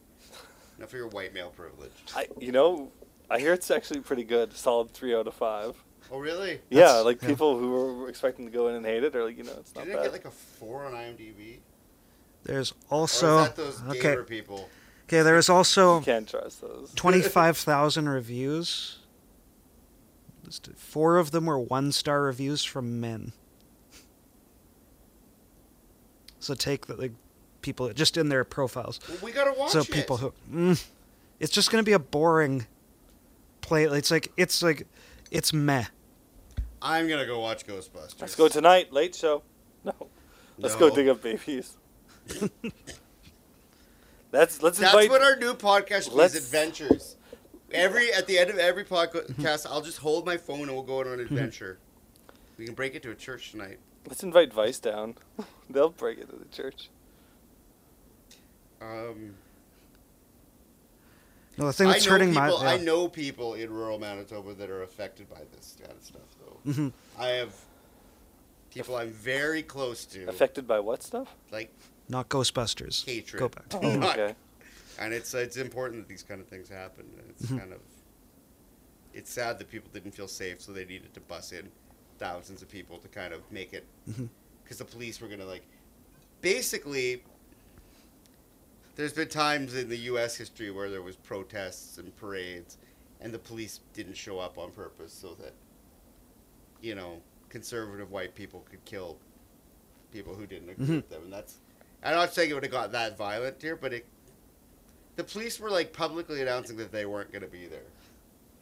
Enough 0.78 0.90
for 0.90 0.96
your 0.96 1.08
white 1.08 1.34
male 1.34 1.50
privilege. 1.50 1.90
I, 2.16 2.26
you 2.38 2.52
know, 2.52 2.90
I 3.30 3.38
hear 3.38 3.52
it's 3.52 3.70
actually 3.70 4.00
pretty 4.00 4.24
good. 4.24 4.52
Solid 4.54 4.90
three 4.90 5.14
out 5.14 5.26
of 5.26 5.34
five. 5.34 5.76
Oh, 6.10 6.18
really? 6.18 6.60
Yeah, 6.68 6.80
That's- 6.80 7.04
like 7.04 7.22
yeah. 7.22 7.28
people 7.28 7.58
who 7.58 7.70
were 7.70 8.08
expecting 8.08 8.44
to 8.46 8.50
go 8.50 8.68
in 8.68 8.74
and 8.74 8.84
hate 8.84 9.04
it 9.04 9.14
are 9.14 9.24
like, 9.24 9.38
you 9.38 9.44
know, 9.44 9.54
it's 9.58 9.74
not 9.74 9.84
Didn't 9.84 9.94
it 9.94 9.96
bad. 9.98 10.02
get 10.04 10.12
like 10.12 10.24
a 10.24 10.30
four 10.30 10.84
on 10.84 10.92
IMDb? 10.92 11.58
There's 12.42 12.72
or 12.90 13.00
also 13.00 13.38
is 13.38 13.48
that 13.48 13.56
those 13.56 13.82
okay. 13.88 14.00
gamer 14.00 14.24
people? 14.24 14.68
Okay, 15.04 15.22
there 15.22 15.36
is 15.36 15.48
also 15.48 15.98
you 15.98 16.04
can't 16.04 16.28
trust 16.28 16.60
those. 16.60 16.92
25,000 16.96 18.08
reviews. 18.08 18.98
Four 20.76 21.18
of 21.18 21.30
them 21.30 21.46
were 21.46 21.58
one 21.60 21.92
star 21.92 22.22
reviews 22.22 22.64
from 22.64 23.00
men. 23.00 23.32
So 26.40 26.54
take 26.54 26.86
the 26.86 26.96
like, 26.96 27.12
people 27.62 27.92
just 27.92 28.16
in 28.16 28.30
their 28.30 28.42
profiles. 28.44 28.98
Well, 29.08 29.18
we 29.22 29.32
gotta 29.32 29.52
watch 29.56 29.70
so 29.70 29.80
it. 29.80 29.90
people 29.90 30.16
who 30.16 30.32
mm, 30.50 30.84
it's 31.38 31.52
just 31.52 31.70
gonna 31.70 31.82
be 31.82 31.92
a 31.92 31.98
boring 31.98 32.66
play. 33.70 33.84
It's 33.84 34.10
like 34.10 34.30
it's 34.36 34.62
like 34.62 34.86
it's 35.30 35.52
meh. 35.52 35.84
I'm 36.82 37.08
gonna 37.08 37.24
go 37.26 37.40
watch 37.40 37.66
Ghostbusters. 37.66 38.20
Let's 38.20 38.34
go 38.34 38.48
tonight, 38.48 38.92
late 38.92 39.14
show. 39.14 39.42
No. 39.84 39.94
Let's 40.58 40.74
go 40.76 40.94
dig 40.94 41.08
up 41.08 41.22
babies. 41.22 41.76
That's 44.30 44.62
let's 44.62 44.78
That's 44.78 44.92
invite 44.92 45.10
what 45.10 45.22
our 45.22 45.36
new 45.36 45.54
podcast 45.54 46.08
is. 46.08 46.08
Let's- 46.08 46.34
Adventures. 46.34 47.16
Every 47.72 48.12
at 48.12 48.26
the 48.26 48.36
end 48.36 48.50
of 48.50 48.58
every 48.58 48.84
podcast, 48.84 49.64
I'll 49.70 49.80
just 49.80 49.98
hold 49.98 50.26
my 50.26 50.36
phone 50.36 50.62
and 50.62 50.72
we'll 50.72 50.82
go 50.82 50.98
on 51.00 51.06
an 51.06 51.20
adventure. 51.20 51.78
we 52.58 52.64
can 52.66 52.74
break 52.74 52.96
it 52.96 53.02
to 53.04 53.12
a 53.12 53.14
church 53.14 53.52
tonight. 53.52 53.78
let's 54.08 54.24
invite 54.24 54.52
Vice 54.52 54.80
down. 54.80 55.14
They'll 55.70 55.90
break 55.90 56.18
it 56.18 56.28
to 56.30 56.36
the 56.36 56.46
church. 56.46 56.90
Um, 58.82 59.34
No, 61.60 61.66
the 61.66 61.72
thing 61.74 61.88
I 61.88 61.92
that's 61.92 62.06
know 62.06 62.12
hurting 62.12 62.28
people. 62.30 62.58
my 62.60 62.72
I 62.72 62.76
know 62.78 63.06
people 63.08 63.52
in 63.54 63.70
rural 63.70 63.98
Manitoba 63.98 64.54
that 64.54 64.70
are 64.70 64.82
affected 64.82 65.28
by 65.28 65.42
this 65.54 65.76
kind 65.78 65.92
of 65.92 66.02
stuff. 66.02 66.22
Though 66.40 66.70
Mhm. 66.72 66.92
I 67.18 67.26
have 67.28 67.54
people 68.70 68.96
I'm 68.96 69.10
very 69.10 69.62
close 69.62 70.06
to, 70.06 70.26
Affected 70.28 70.66
by 70.66 70.80
what 70.80 71.02
stuff? 71.02 71.28
like 71.50 71.70
not 72.08 72.30
Ghostbusters. 72.30 73.04
hatred. 73.04 73.38
Go 73.40 73.48
back. 73.56 73.66
Oh, 73.74 73.94
Not- 73.94 74.18
okay. 74.18 74.34
and 74.98 75.12
it's 75.12 75.34
it's 75.34 75.58
important 75.58 76.00
that 76.02 76.08
these 76.08 76.22
kind 76.22 76.40
of 76.40 76.46
things 76.48 76.68
happen. 76.70 77.04
And 77.18 77.30
it's 77.30 77.42
Mhm. 77.50 77.58
kind 77.58 77.72
of 77.74 77.80
it's 79.12 79.30
sad 79.30 79.58
that 79.58 79.68
people 79.70 79.90
didn't 79.92 80.12
feel 80.12 80.28
safe, 80.28 80.62
so 80.62 80.72
they 80.72 80.86
needed 80.86 81.12
to 81.12 81.20
bus 81.20 81.52
in 81.52 81.70
thousands 82.18 82.62
of 82.62 82.68
people 82.70 82.96
to 82.98 83.08
kind 83.08 83.34
of 83.34 83.40
make 83.52 83.74
it 83.74 83.84
because 84.64 84.78
the 84.78 84.84
police 84.86 85.20
were 85.20 85.28
gonna 85.28 85.44
like 85.44 85.64
basically. 86.40 87.22
There's 89.00 89.14
been 89.14 89.28
times 89.28 89.74
in 89.76 89.88
the 89.88 89.96
U.S. 89.96 90.36
history 90.36 90.70
where 90.70 90.90
there 90.90 91.00
was 91.00 91.16
protests 91.16 91.96
and 91.96 92.14
parades, 92.16 92.76
and 93.22 93.32
the 93.32 93.38
police 93.38 93.80
didn't 93.94 94.14
show 94.14 94.38
up 94.38 94.58
on 94.58 94.72
purpose 94.72 95.10
so 95.10 95.32
that, 95.40 95.54
you 96.82 96.94
know, 96.94 97.22
conservative 97.48 98.10
white 98.10 98.34
people 98.34 98.62
could 98.70 98.84
kill 98.84 99.16
people 100.12 100.34
who 100.34 100.46
didn't 100.46 100.68
agree 100.68 100.84
Mhm. 100.84 100.96
with 100.96 101.08
them, 101.08 101.22
and 101.22 101.32
that's. 101.32 101.60
I'm 102.02 102.14
not 102.14 102.34
saying 102.34 102.50
it 102.50 102.52
would 102.52 102.62
have 102.62 102.70
got 102.72 102.92
that 102.92 103.16
violent 103.16 103.62
here, 103.62 103.74
but 103.74 103.94
it. 103.94 104.04
The 105.16 105.24
police 105.24 105.58
were 105.58 105.70
like 105.70 105.94
publicly 105.94 106.42
announcing 106.42 106.76
that 106.76 106.92
they 106.92 107.06
weren't 107.06 107.32
going 107.32 107.40
to 107.40 107.48
be 107.48 107.66
there, 107.68 107.86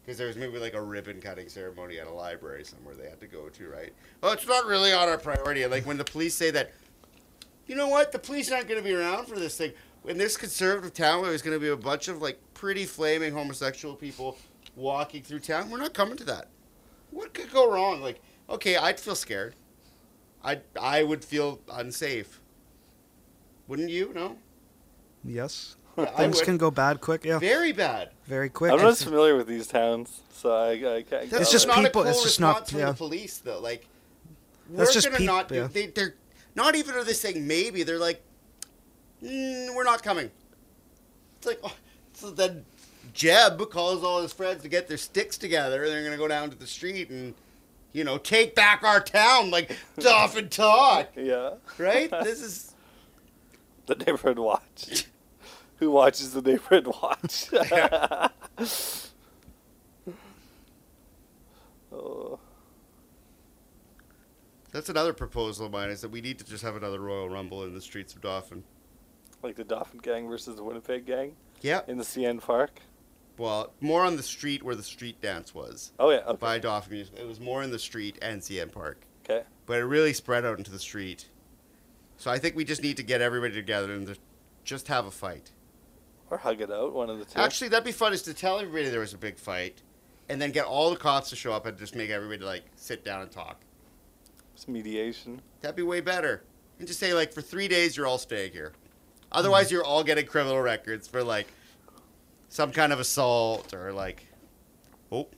because 0.03 0.19
there 0.19 0.29
was 0.29 0.37
maybe 0.37 0.57
like 0.61 0.75
a 0.75 0.81
ribbon 0.81 1.21
cutting 1.21 1.49
ceremony 1.49 1.99
at 1.99 2.07
a 2.07 2.13
library 2.13 2.65
somewhere 2.65 2.95
they 2.95 3.11
had 3.11 3.19
to 3.19 3.27
go 3.27 3.49
to, 3.49 3.69
right? 3.69 3.93
Oh, 4.23 4.31
it's 4.31 4.47
not 4.47 4.67
really 4.67 4.93
on 4.93 5.09
our 5.09 5.19
priority. 5.19 5.67
Like 5.67 5.85
when 5.85 5.99
the 5.99 6.05
police 6.05 6.37
say 6.37 6.53
that, 6.53 6.71
you 7.67 7.75
know 7.75 7.89
what? 7.89 8.13
The 8.13 8.21
police 8.21 8.53
aren't 8.53 8.69
going 8.69 8.81
to 8.81 8.89
be 8.89 8.95
around 8.95 9.27
for 9.27 9.37
this 9.37 9.59
thing. 9.59 9.73
In 10.09 10.17
this 10.19 10.37
conservative 10.37 10.95
town, 10.95 11.21
where 11.21 11.31
there's 11.31 11.43
going 11.43 11.57
to 11.57 11.61
be 11.61 11.69
a 11.69 11.77
bunch 11.77 12.09
of 12.09 12.23
like 12.23 12.39
pretty 12.55 12.87
flaming 12.87 13.33
homosexual 13.33 13.95
people 13.95 14.39
walking 14.75 15.23
through 15.23 15.41
town. 15.41 15.71
We're 15.71 15.79
not 15.79 15.93
coming 15.93 16.17
to 16.17 16.25
that. 16.25 16.49
What 17.11 17.35
could 17.35 17.53
go 17.53 17.71
wrong? 17.71 18.01
Like, 18.01 18.21
okay, 18.49 18.77
I'd 18.77 18.99
feel 18.99 19.15
scared. 19.15 19.55
I 20.43 20.61
I 20.81 21.03
would 21.03 21.25
feel 21.25 21.61
unsafe. 21.71 22.41
Wouldn't 23.67 23.91
you? 23.91 24.13
No. 24.15 24.37
Yes, 25.25 25.77
Yeah, 25.99 26.07
things 26.07 26.41
can 26.41 26.57
go 26.57 26.71
bad 26.71 27.01
quick. 27.03 27.25
Yeah, 27.25 27.39
Very 27.39 27.73
bad. 27.73 28.11
very 28.27 28.49
quick. 28.49 28.73
I'm 28.73 28.79
not 28.79 28.93
as 28.93 29.03
familiar 29.03 29.37
with 29.37 29.47
these 29.49 29.67
towns, 29.67 30.21
so 30.33 30.55
I, 30.55 30.71
I 30.71 31.03
can't. 31.03 31.29
That's 31.29 31.51
just 31.51 31.67
not 31.67 31.79
people- 31.79 32.03
A 32.03 32.05
cool 32.05 32.13
it's 32.13 32.23
just 32.23 32.41
not- 32.41 32.69
from 32.71 32.79
yeah. 32.79 32.87
the 32.93 32.95
police, 32.95 33.39
though. 33.39 33.59
Like, 33.61 33.87
That's 34.71 34.89
we're 34.91 34.93
just 34.95 35.07
gonna 35.09 35.19
peop- 35.19 35.27
not. 35.27 35.49
do 35.49 35.55
yeah. 35.57 35.67
They, 35.71 35.87
they're 35.89 36.15
not 36.55 36.77
even 36.77 36.95
are 36.95 37.03
they 37.05 37.13
saying 37.15 37.47
maybe. 37.47 37.83
They're 37.83 37.99
like, 37.99 38.23
mm, 39.23 39.75
we're 39.75 39.85
not 39.85 40.03
coming. 40.03 40.31
It's 41.39 41.47
like, 41.47 41.61
oh, 41.63 41.75
so 42.15 42.31
then 42.31 42.65
Jeb 43.13 43.61
calls 43.71 44.03
all 44.05 44.21
his 44.23 44.33
friends 44.33 44.63
to 44.63 44.69
get 44.69 44.89
their 44.89 44.97
sticks 44.97 45.39
together, 45.39 45.83
and 45.85 45.93
they're 45.93 46.05
gonna 46.05 46.17
go 46.17 46.29
down 46.29 46.51
to 46.51 46.57
the 46.57 46.67
street 46.67 47.11
and, 47.11 47.35
you 47.93 48.05
know, 48.05 48.19
take 48.19 48.55
back 48.55 48.83
our 48.83 49.01
town 49.01 49.51
like 49.51 49.77
Duff 49.99 50.37
and 50.37 50.51
talk, 50.51 51.11
Yeah. 51.17 51.55
right? 51.79 52.11
This 52.23 52.41
is 52.43 52.75
The 53.87 53.95
neighborhood 53.95 54.39
watch. 54.39 55.07
Who 55.79 55.91
watches 55.93 56.33
the 56.33 56.43
neighborhood 56.43 56.89
watch? 56.89 57.49
oh, 61.93 62.39
that's 64.73 64.89
another 64.89 65.13
proposal 65.13 65.67
of 65.67 65.73
mine 65.73 65.91
is 65.91 66.01
that 66.01 66.11
we 66.11 66.21
need 66.21 66.39
to 66.39 66.45
just 66.45 66.63
have 66.65 66.77
another 66.77 67.01
Royal 67.01 67.29
Rumble 67.29 67.65
in 67.65 67.75
the 67.75 67.81
streets 67.81 68.15
of 68.15 68.21
Dauphin. 68.23 68.65
Like 69.43 69.57
the 69.57 69.65
Dauphin 69.65 70.01
Gang 70.01 70.29
versus 70.29 70.57
the 70.57 70.65
Winnipeg 70.65 71.07
Gang 71.07 71.37
Yeah. 71.61 71.81
in 71.87 71.99
the 71.99 72.05
CN 72.05 72.41
Park. 72.41 72.81
Well, 73.37 73.73
more 73.81 74.03
on 74.05 74.17
the 74.17 74.23
street 74.23 74.63
where 74.65 74.75
the 74.75 74.83
street 74.83 75.21
dance 75.21 75.55
was. 75.55 75.93
Oh 75.99 76.11
yeah. 76.11 76.19
Okay. 76.27 76.37
by 76.39 76.59
Dauphin 76.59 76.93
Music. 76.93 77.15
It 77.19 77.27
was 77.27 77.39
more 77.41 77.63
in 77.63 77.71
the 77.71 77.79
street 77.79 78.19
and 78.21 78.41
CN 78.43 78.73
Park, 78.73 78.99
okay. 79.25 79.45
but 79.67 79.79
it 79.79 79.85
really 79.85 80.13
spread 80.13 80.45
out 80.45 80.59
into 80.59 80.71
the 80.73 80.79
street. 80.79 81.29
So 82.17 82.31
I 82.33 82.39
think 82.39 82.57
we 82.57 82.65
just 82.65 82.83
need 82.83 82.97
to 82.97 83.05
get 83.05 83.21
everybody 83.21 83.55
together 83.55 83.93
and 83.93 84.07
just- 84.09 84.21
just 84.65 84.89
have 84.89 85.07
a 85.07 85.11
fight. 85.11 85.53
Or 86.31 86.39
hug 86.39 86.61
it 86.61 86.71
out. 86.71 86.93
One 86.93 87.09
of 87.09 87.19
the 87.21 87.25
two. 87.25 87.39
Actually, 87.39 87.69
that'd 87.69 87.85
be 87.85 87.93
fun 87.93 88.13
is 88.13 88.23
to 88.23 88.35
tell 88.35 88.59
everybody 88.59 88.89
there 88.91 89.01
was 89.01 89.15
a 89.15 89.19
big 89.19 89.39
fight, 89.39 89.81
and 90.29 90.43
then 90.43 90.51
get 90.51 90.67
all 90.67 90.91
the 90.91 90.97
cops 90.97 91.31
to 91.31 91.37
show 91.37 91.53
up 91.53 91.65
and 91.65 91.79
just 91.79 91.95
make 91.95 92.11
everybody 92.11 92.45
like 92.45 92.65
sit 92.77 93.03
down 93.05 93.23
and 93.23 93.31
talk. 93.31 93.61
it's 94.53 94.67
mediation. 94.69 95.41
That'd 95.63 95.77
be 95.77 95.85
way 95.85 96.01
better. 96.01 96.43
And 96.81 96.87
just 96.89 96.99
say 97.01 97.15
like 97.15 97.33
for 97.33 97.41
three 97.41 97.69
days 97.69 97.97
you're 97.97 98.07
all 98.07 98.19
staying 98.19 98.53
here. 98.53 98.73
Otherwise, 99.33 99.67
mm-hmm. 99.67 99.77
you're 99.77 99.85
all 99.85 100.03
getting 100.05 100.27
criminal 100.27 100.61
records 100.61 101.07
for 101.07 101.23
like 101.23 101.47
some 102.49 102.73
kind 102.73 102.93
of 102.93 103.01
assault 103.01 103.75
or 103.75 103.93
like 103.93 104.27
oh 105.13 105.29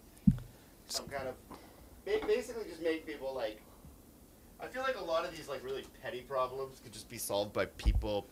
some 0.86 1.06
kind 1.08 1.26
of 1.28 1.34
basically 2.26 2.64
just 2.68 2.82
make 2.82 3.06
people 3.06 3.34
like. 3.34 3.60
I 4.62 4.66
feel 4.66 4.82
like 4.82 4.96
a 5.00 5.04
lot 5.04 5.24
of 5.24 5.34
these 5.34 5.48
like 5.48 5.64
really 5.64 5.84
petty 6.02 6.20
problems 6.20 6.80
could 6.80 6.92
just 6.92 7.08
be 7.08 7.16
solved 7.16 7.52
by 7.52 7.64
people 7.64 8.26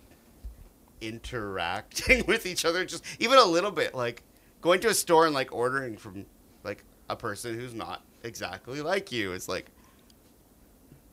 interacting 1.00 2.24
with 2.28 2.44
each 2.44 2.64
other, 2.64 2.84
just 2.84 3.04
even 3.18 3.38
a 3.38 3.44
little 3.44 3.70
bit, 3.70 3.94
like 3.94 4.22
going 4.60 4.80
to 4.80 4.88
a 4.88 4.94
store 4.94 5.26
and 5.26 5.34
like 5.34 5.52
ordering 5.52 5.96
from 5.96 6.26
like 6.64 6.84
a 7.08 7.16
person 7.16 7.58
who's 7.58 7.74
not 7.74 8.02
exactly 8.24 8.82
like 8.82 9.10
you. 9.10 9.32
It's 9.32 9.48
like 9.48 9.70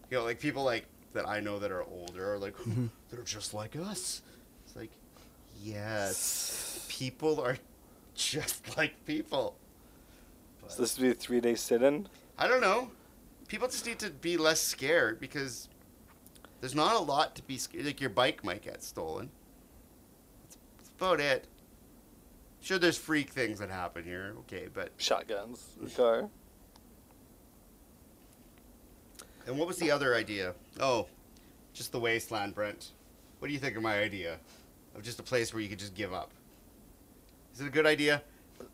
you 0.09 0.17
know, 0.17 0.23
like 0.23 0.39
people 0.39 0.63
like 0.63 0.85
that 1.13 1.27
I 1.27 1.39
know 1.39 1.59
that 1.59 1.71
are 1.71 1.83
older 1.83 2.33
are 2.33 2.39
like 2.39 2.55
mm-hmm. 2.57 2.87
they're 3.09 3.23
just 3.23 3.53
like 3.53 3.75
us. 3.75 4.21
Yes, 5.61 6.85
people 6.89 7.39
are 7.41 7.57
just 8.15 8.77
like 8.77 9.05
people. 9.05 9.55
But- 10.61 10.71
So 10.71 10.81
this 10.81 10.97
would 10.97 11.03
be 11.03 11.11
a 11.11 11.13
three-day 11.13 11.55
sit-in. 11.55 12.07
I 12.37 12.47
don't 12.47 12.61
know. 12.61 12.91
People 13.47 13.67
just 13.67 13.85
need 13.85 13.99
to 13.99 14.09
be 14.09 14.37
less 14.37 14.59
scared 14.59 15.19
because 15.19 15.69
there's 16.59 16.75
not 16.75 16.95
a 16.95 16.99
lot 16.99 17.35
to 17.35 17.43
be 17.43 17.57
scared. 17.57 17.85
Like 17.85 18.01
your 18.01 18.09
bike 18.09 18.43
might 18.43 18.63
get 18.63 18.83
stolen. 18.83 19.29
That's, 20.43 20.57
that's 20.77 20.89
about 20.97 21.19
it. 21.19 21.45
Sure, 22.61 22.79
there's 22.79 22.97
freak 22.97 23.29
things 23.29 23.59
that 23.59 23.69
happen 23.69 24.03
here. 24.03 24.33
Okay, 24.39 24.67
but 24.73 24.89
Shotguns. 24.97 25.63
The 25.79 25.89
car. 25.89 26.29
and 29.47 29.57
what 29.59 29.67
was 29.67 29.77
the 29.77 29.91
other 29.91 30.15
idea? 30.15 30.53
Oh, 30.79 31.07
just 31.73 31.91
the 31.91 31.99
wasteland, 31.99 32.55
Brent. 32.55 32.91
What 33.39 33.47
do 33.49 33.53
you 33.53 33.59
think 33.59 33.77
of 33.77 33.83
my 33.83 33.99
idea 33.99 34.37
of 34.95 35.03
just 35.03 35.19
a 35.19 35.23
place 35.23 35.53
where 35.53 35.61
you 35.61 35.69
could 35.69 35.79
just 35.79 35.93
give 35.95 36.13
up? 36.13 36.31
Is 37.53 37.61
it 37.61 37.67
a 37.67 37.69
good 37.69 37.85
idea? 37.85 38.21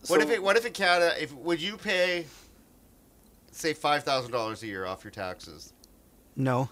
What 0.08 0.22
if 0.22 0.30
it? 0.30 0.42
What 0.42 0.58
if 0.58 0.66
in 0.66 0.74
Canada? 0.74 1.14
If 1.22 1.34
would 1.34 1.62
you 1.62 1.78
pay, 1.78 2.26
say 3.52 3.74
five 3.74 4.04
thousand 4.04 4.32
dollars 4.32 4.64
a 4.64 4.68
year 4.68 4.86
off 4.86 5.04
your 5.04 5.12
taxes? 5.12 5.74
No, 6.36 6.70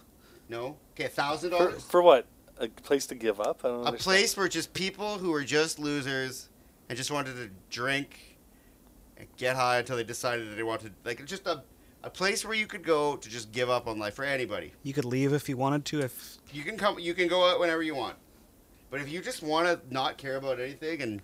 No. 0.47 0.77
Okay, 0.93 1.07
thousand 1.09 1.51
For, 1.51 1.57
dollars. 1.57 1.83
for 1.83 2.01
what? 2.01 2.25
A 2.59 2.67
place 2.67 3.05
to 3.07 3.15
give 3.15 3.39
up? 3.39 3.61
I 3.63 3.67
don't 3.69 3.77
A 3.77 3.79
understand. 3.87 3.99
place 3.99 4.37
where 4.37 4.47
just 4.47 4.73
people 4.73 5.17
who 5.17 5.33
are 5.33 5.43
just 5.43 5.79
losers 5.79 6.49
and 6.89 6.97
just 6.97 7.09
wanted 7.11 7.35
to 7.35 7.49
drink 7.69 8.37
and 9.17 9.27
get 9.37 9.55
high 9.55 9.77
until 9.79 9.95
they 9.97 10.03
decided 10.03 10.49
that 10.51 10.55
they 10.55 10.63
wanted 10.63 10.93
like 11.05 11.23
just 11.25 11.45
a 11.47 11.63
a 12.03 12.09
place 12.09 12.45
where 12.45 12.53
you 12.53 12.65
could 12.65 12.83
go 12.83 13.17
to 13.17 13.29
just 13.29 13.51
give 13.51 13.69
up 13.69 13.85
on 13.87 13.99
life 13.99 14.13
for 14.15 14.23
anybody. 14.23 14.71
you 14.83 14.93
could 14.93 15.03
leave 15.05 15.33
if 15.33 15.49
you 15.49 15.57
wanted 15.57 15.83
to. 15.85 15.99
If 15.99 16.37
You 16.53 16.63
can 16.63 16.77
come 16.77 16.97
you 16.99 17.13
can 17.13 17.27
go 17.27 17.49
out 17.49 17.59
whenever 17.59 17.81
you 17.83 17.95
want. 17.95 18.15
But 18.89 19.01
if 19.01 19.09
you 19.09 19.21
just 19.21 19.43
want 19.43 19.67
to 19.67 19.93
not 19.93 20.17
care 20.17 20.35
about 20.37 20.59
anything 20.59 21.01
and 21.01 21.21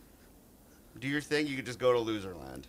do 0.99 1.07
your 1.07 1.21
thing, 1.21 1.47
you 1.47 1.55
could 1.55 1.65
just 1.65 1.79
go 1.79 1.93
to 1.93 1.99
Loserland. 1.99 2.63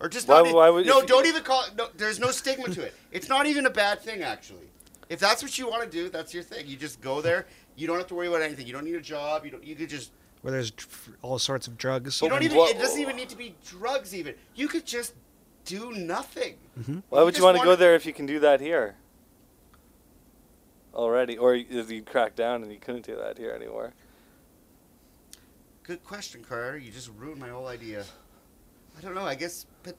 or 0.00 0.08
just 0.08 0.26
Why- 0.26 0.42
not. 0.42 0.52
why 0.54 0.68
would- 0.68 0.84
no, 0.84 1.00
don't 1.02 1.26
even 1.26 1.44
call. 1.44 1.62
it. 1.64 1.76
No, 1.76 1.88
there's 1.96 2.18
no 2.18 2.32
stigma 2.32 2.68
to 2.70 2.82
it. 2.82 2.92
It's 3.12 3.28
not 3.28 3.46
even 3.46 3.66
a 3.66 3.70
bad 3.70 4.00
thing 4.00 4.22
actually. 4.24 4.68
If 5.08 5.20
that's 5.20 5.42
what 5.44 5.56
you 5.58 5.68
want 5.68 5.84
to 5.84 5.88
do, 5.88 6.08
that's 6.08 6.34
your 6.34 6.42
thing. 6.42 6.66
You 6.66 6.76
just 6.76 7.00
go 7.00 7.20
there. 7.20 7.46
You 7.76 7.86
don't 7.86 7.98
have 7.98 8.08
to 8.08 8.14
worry 8.16 8.26
about 8.26 8.42
anything. 8.42 8.66
You 8.66 8.72
don't 8.72 8.84
need 8.84 8.96
a 8.96 9.00
job. 9.00 9.44
You 9.44 9.52
don't. 9.52 9.62
You 9.64 9.76
could 9.76 9.88
just. 9.88 10.10
Where 10.40 10.50
there's 10.50 10.72
all 11.22 11.38
sorts 11.38 11.68
of 11.68 11.78
drugs. 11.78 12.20
You 12.20 12.28
don't 12.28 12.42
even. 12.42 12.56
what- 12.58 12.74
it 12.74 12.80
doesn't 12.80 13.00
even 13.00 13.14
need 13.14 13.28
to 13.28 13.36
be 13.36 13.54
drugs. 13.64 14.12
Even 14.12 14.34
you 14.56 14.66
could 14.66 14.84
just 14.86 15.14
do 15.64 15.92
nothing. 15.92 16.56
Mm-hmm. 16.80 16.98
Why 17.08 17.22
would 17.22 17.34
just 17.34 17.38
you 17.38 17.44
want 17.44 17.58
to 17.58 17.64
go 17.64 17.76
there 17.76 17.94
if 17.94 18.04
you 18.04 18.12
can 18.12 18.26
do 18.26 18.40
that 18.40 18.60
here? 18.60 18.96
Already, 20.94 21.38
or 21.38 21.54
is 21.54 21.88
he 21.88 22.00
cracked 22.02 22.36
down 22.36 22.62
and 22.62 22.70
you 22.70 22.78
couldn't 22.78 23.06
do 23.06 23.16
that 23.16 23.38
here 23.38 23.52
anymore? 23.52 23.94
Good 25.82 26.04
question, 26.04 26.44
Carter. 26.44 26.78
You 26.78 26.92
just 26.92 27.10
ruined 27.16 27.40
my 27.40 27.48
whole 27.48 27.66
idea. 27.66 28.04
I 28.96 29.00
don't 29.00 29.14
know. 29.14 29.24
I 29.24 29.34
guess, 29.34 29.66
but 29.82 29.96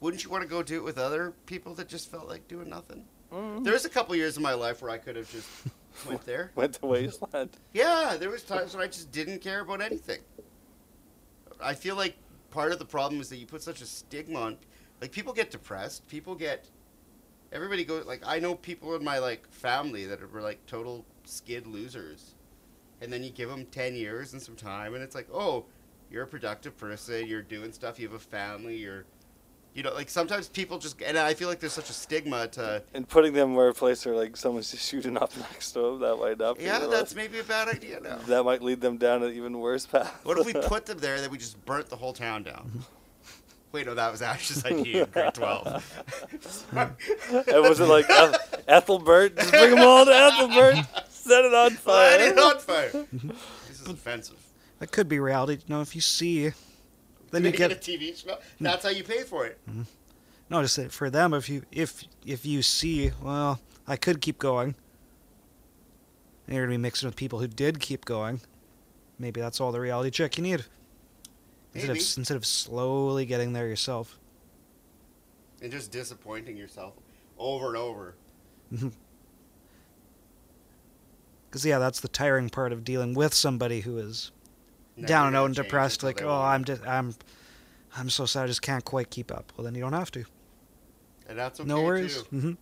wouldn't 0.00 0.22
you 0.22 0.30
want 0.30 0.42
to 0.42 0.48
go 0.48 0.62
do 0.62 0.76
it 0.76 0.84
with 0.84 0.98
other 0.98 1.32
people 1.46 1.74
that 1.74 1.88
just 1.88 2.10
felt 2.10 2.28
like 2.28 2.46
doing 2.46 2.68
nothing? 2.68 3.04
Mm. 3.32 3.70
was 3.70 3.84
a 3.84 3.88
couple 3.88 4.14
years 4.14 4.36
in 4.36 4.42
my 4.42 4.54
life 4.54 4.82
where 4.82 4.90
I 4.90 4.98
could 4.98 5.16
have 5.16 5.30
just 5.30 5.48
went 6.08 6.24
there. 6.24 6.52
Went 6.54 6.74
to 6.74 6.86
wasteland. 6.86 7.50
Yeah, 7.72 8.16
there 8.18 8.30
was 8.30 8.42
times 8.42 8.74
when 8.74 8.84
I 8.84 8.86
just 8.86 9.10
didn't 9.10 9.40
care 9.40 9.60
about 9.60 9.80
anything. 9.80 10.20
I 11.60 11.74
feel 11.74 11.96
like 11.96 12.16
part 12.50 12.72
of 12.72 12.78
the 12.78 12.84
problem 12.84 13.20
is 13.20 13.28
that 13.30 13.38
you 13.38 13.46
put 13.46 13.62
such 13.62 13.80
a 13.82 13.86
stigma 13.86 14.40
on. 14.40 14.58
Like 15.00 15.10
people 15.10 15.32
get 15.32 15.50
depressed. 15.50 16.06
People 16.08 16.34
get. 16.34 16.68
Everybody 17.56 17.84
goes 17.86 18.04
like 18.04 18.20
I 18.26 18.38
know 18.38 18.54
people 18.54 18.94
in 18.96 19.02
my 19.02 19.18
like 19.18 19.50
family 19.50 20.04
that 20.04 20.30
were 20.30 20.42
like 20.42 20.64
total 20.66 21.06
skid 21.24 21.66
losers, 21.66 22.34
and 23.00 23.10
then 23.10 23.22
you 23.22 23.30
give 23.30 23.48
them 23.48 23.64
ten 23.70 23.94
years 23.94 24.34
and 24.34 24.42
some 24.42 24.56
time, 24.56 24.92
and 24.94 25.02
it's 25.02 25.14
like, 25.14 25.26
oh, 25.32 25.64
you're 26.10 26.24
a 26.24 26.26
productive 26.26 26.76
person. 26.76 27.26
You're 27.26 27.40
doing 27.40 27.72
stuff. 27.72 27.98
You 27.98 28.08
have 28.08 28.14
a 28.14 28.18
family. 28.18 28.76
You're, 28.76 29.06
you 29.72 29.82
know, 29.82 29.94
like 29.94 30.10
sometimes 30.10 30.48
people 30.50 30.78
just 30.78 31.00
and 31.00 31.16
I 31.18 31.32
feel 31.32 31.48
like 31.48 31.60
there's 31.60 31.72
such 31.72 31.88
a 31.88 31.94
stigma 31.94 32.46
to. 32.48 32.82
And 32.92 33.08
putting 33.08 33.32
them 33.32 33.54
where 33.54 33.68
a 33.68 33.74
place 33.74 34.04
where 34.04 34.14
like 34.14 34.36
someone's 34.36 34.70
just 34.70 34.86
shooting 34.86 35.16
up 35.16 35.34
next 35.38 35.72
to 35.72 35.80
them, 35.80 36.00
that 36.00 36.16
might 36.16 36.38
not 36.38 36.58
be. 36.58 36.64
Yeah, 36.64 36.80
the- 36.80 36.88
that's 36.88 37.14
maybe 37.14 37.38
a 37.38 37.44
bad 37.44 37.68
idea 37.68 38.00
now. 38.00 38.16
that 38.26 38.44
might 38.44 38.60
lead 38.60 38.82
them 38.82 38.98
down 38.98 39.22
an 39.22 39.32
even 39.32 39.58
worse 39.60 39.86
path. 39.86 40.20
What 40.24 40.38
if 40.38 40.44
we 40.44 40.52
put 40.68 40.84
them 40.84 40.98
there 40.98 41.14
and 41.14 41.24
then 41.24 41.30
we 41.30 41.38
just 41.38 41.64
burnt 41.64 41.88
the 41.88 41.96
whole 41.96 42.12
town 42.12 42.42
down? 42.42 42.84
Wait, 43.76 43.84
no, 43.84 43.94
that 43.94 44.10
was 44.10 44.22
Ash's 44.22 44.64
idea 44.64 45.04
in 45.04 45.10
grade 45.10 45.34
12. 45.34 46.66
and 46.72 47.62
was 47.62 47.78
it 47.78 47.84
like 47.84 48.08
Eth- 48.08 48.64
Ethelbert? 48.66 49.36
Just 49.36 49.50
bring 49.50 49.74
them 49.74 49.80
all 49.80 50.06
to 50.06 50.10
Ethelbert. 50.10 50.76
Set 51.10 51.44
it 51.44 51.52
on 51.52 51.64
Light 51.64 51.78
fire. 51.78 52.20
it 52.20 52.38
on 52.38 52.58
fire. 52.58 52.90
This 53.68 53.82
is 53.82 53.86
offensive. 53.86 54.38
That 54.78 54.92
could 54.92 55.10
be 55.10 55.18
reality. 55.20 55.58
You 55.66 55.74
know, 55.74 55.82
if 55.82 55.94
you 55.94 56.00
see, 56.00 56.52
then 57.32 57.44
you 57.44 57.50
Make 57.50 57.58
get 57.58 57.70
a 57.70 57.74
TV 57.74 58.16
show. 58.16 58.38
That's 58.58 58.82
how 58.82 58.88
you 58.88 59.04
pay 59.04 59.24
for 59.24 59.44
it. 59.44 59.58
Mm-hmm. 59.68 59.82
no. 60.48 60.62
Just 60.62 60.90
for 60.92 61.10
them, 61.10 61.34
if 61.34 61.50
you 61.50 61.62
if 61.70 62.02
if 62.24 62.46
you 62.46 62.62
see, 62.62 63.10
well, 63.22 63.60
I 63.86 63.96
could 63.96 64.22
keep 64.22 64.38
going. 64.38 64.74
And 66.46 66.56
you're 66.56 66.64
gonna 66.64 66.78
be 66.78 66.80
mixing 66.80 67.08
with 67.08 67.16
people 67.16 67.40
who 67.40 67.46
did 67.46 67.78
keep 67.78 68.06
going. 68.06 68.40
Maybe 69.18 69.38
that's 69.42 69.60
all 69.60 69.70
the 69.70 69.80
reality 69.80 70.08
check 70.08 70.38
you 70.38 70.44
need. 70.44 70.64
Instead 71.76 71.90
of 71.90 72.18
instead 72.18 72.36
of 72.36 72.46
slowly 72.46 73.26
getting 73.26 73.52
there 73.52 73.66
yourself. 73.68 74.18
And 75.62 75.70
just 75.72 75.90
disappointing 75.90 76.56
yourself 76.56 76.94
over 77.38 77.68
and 77.68 77.76
over. 77.76 78.14
Because 81.48 81.64
yeah, 81.64 81.78
that's 81.78 82.00
the 82.00 82.08
tiring 82.08 82.50
part 82.50 82.72
of 82.72 82.84
dealing 82.84 83.14
with 83.14 83.32
somebody 83.32 83.80
who 83.80 83.96
is 83.98 84.30
Never 84.96 85.08
down 85.08 85.26
and 85.28 85.36
out 85.36 85.46
and 85.46 85.54
depressed. 85.54 86.02
Like, 86.02 86.20
oh. 86.22 86.28
I'm 86.30 86.64
just 86.64 86.86
I'm 86.86 87.14
I'm 87.96 88.10
so 88.10 88.26
sad, 88.26 88.44
I 88.44 88.46
just 88.48 88.60
can't 88.62 88.84
quite 88.84 89.08
keep 89.08 89.30
up. 89.32 89.52
Well, 89.56 89.64
then 89.64 89.74
you 89.74 89.80
don't 89.80 89.92
have 89.94 90.10
to. 90.12 90.24
And 91.28 91.38
that's 91.38 91.60
okay 91.60 91.68
no 91.68 91.82
worries. 91.82 92.22
too. 92.24 92.28
hmm 92.40 92.52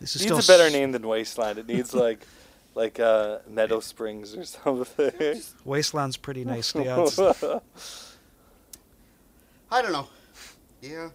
This 0.00 0.14
is 0.14 0.22
It 0.22 0.30
needs 0.30 0.44
still 0.44 0.54
a 0.54 0.58
better 0.58 0.66
s- 0.68 0.72
name 0.72 0.92
than 0.92 1.06
Wasteland. 1.06 1.58
It 1.58 1.66
needs 1.66 1.92
like 2.06 2.24
like 2.74 3.00
uh, 3.00 3.38
Meadow 3.48 3.80
Springs 3.80 4.36
or 4.36 4.44
something. 4.44 5.40
Wasteland's 5.64 6.16
pretty 6.16 6.44
nice. 6.44 6.74
Yeah, 6.74 7.02
it's, 7.02 7.18
I 9.70 9.82
don't 9.82 9.92
know. 9.92 10.08
Yeah. 10.80 11.08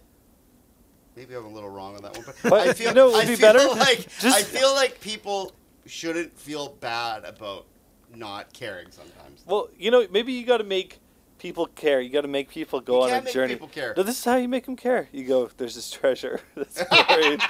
Maybe 1.16 1.34
I'm 1.34 1.44
a 1.44 1.48
little 1.48 1.70
wrong 1.70 1.96
on 1.96 2.02
that 2.02 2.16
one, 2.16 2.24
but, 2.26 2.36
But, 2.48 2.68
I 2.68 2.72
feel 2.72 2.88
you 2.88 2.94
know, 2.94 3.14
I 3.14 3.26
be 3.26 3.36
feel 3.36 3.52
better 3.52 3.68
like 3.78 3.98
just- 4.18 4.24
I 4.26 4.42
feel 4.42 4.72
like 4.74 5.00
people 5.00 5.52
shouldn't 5.86 6.38
feel 6.38 6.70
bad 6.80 7.24
about 7.24 7.66
not 8.14 8.52
caring 8.52 8.90
sometimes. 8.90 9.42
well, 9.46 9.68
you 9.76 9.90
know, 9.90 10.06
maybe 10.10 10.32
you 10.32 10.46
got 10.46 10.58
to 10.58 10.64
make 10.64 11.00
people 11.38 11.66
care. 11.66 12.00
You 12.00 12.10
got 12.10 12.22
to 12.22 12.28
make 12.28 12.48
people 12.48 12.80
go 12.80 13.06
You 13.06 13.12
on 13.12 13.18
a 13.20 13.22
make 13.22 13.32
journey. 13.32 13.54
people 13.54 13.68
care. 13.68 13.94
No, 13.96 14.02
this 14.02 14.18
is 14.18 14.24
how 14.24 14.36
you 14.36 14.48
make 14.48 14.66
them 14.66 14.76
care. 14.76 15.08
You 15.12 15.24
go, 15.24 15.48
there's 15.56 15.74
this 15.74 15.90
treasure 15.90 16.40
that's 16.56 16.82
buried, 17.08 17.40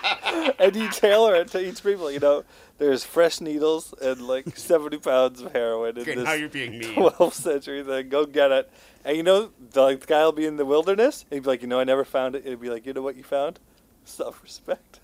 and 0.59 0.77
you 0.77 0.89
tailor 0.91 1.35
it 1.37 1.49
to 1.49 1.61
each 1.61 1.83
people. 1.83 2.11
You 2.11 2.21
know, 2.21 2.45
there's 2.79 3.05
fresh 3.05 3.41
needles 3.41 3.95
and 4.01 4.21
like 4.23 4.57
70 4.57 4.99
pounds 4.99 5.41
of 5.41 5.53
heroin 5.53 5.97
in 5.97 6.03
Okay, 6.03 6.15
this 6.15 6.25
now 6.25 6.33
you're 6.35 6.49
being 6.49 6.79
mean. 6.79 6.95
12th 6.95 7.33
century 7.35 7.83
thing. 7.83 8.09
Go 8.09 8.27
get 8.27 8.51
it. 8.53 8.71
And 9.05 9.17
you 9.17 9.23
know, 9.23 9.51
the, 9.73 9.83
like, 9.83 10.01
the 10.01 10.07
guy 10.07 10.25
will 10.25 10.33
be 10.33 10.45
in 10.47 10.57
the 10.57 10.67
wilderness, 10.67 11.25
and 11.31 11.37
he'd 11.37 11.45
be 11.45 11.49
like, 11.49 11.63
you 11.63 11.69
know, 11.69 11.81
I 11.81 11.85
never 11.85 12.05
found 12.05 12.35
it. 12.35 12.45
He'd 12.45 12.61
be 12.61 12.69
like, 12.71 12.85
you 12.87 12.93
know 12.93 13.03
what 13.03 13.17
you 13.17 13.23
found? 13.23 13.59
Self-respect. 14.05 15.01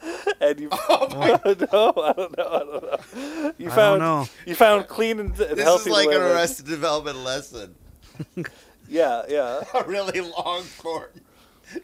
and 0.40 0.60
you, 0.60 0.68
Oh 0.72 1.08
my- 1.16 1.28
no, 1.72 1.92
I 1.96 2.12
don't 2.12 2.36
know, 2.36 2.48
I 2.48 2.58
don't 2.58 2.82
know. 2.82 3.52
You 3.58 3.70
I 3.70 3.74
found, 3.74 4.00
don't 4.00 4.00
know. 4.00 4.28
you 4.46 4.54
found 4.54 4.88
clean 4.88 5.18
and, 5.20 5.30
and 5.40 5.56
This 5.56 5.64
healthy 5.64 5.90
is 5.90 5.96
like 5.96 6.08
an. 6.08 6.14
Arrested 6.22 6.66
Development 6.66 7.18
lesson. 7.18 7.74
Yeah, 8.88 9.22
yeah. 9.28 9.62
A 9.74 9.84
really 9.84 10.20
long 10.20 10.62
form. 10.62 11.10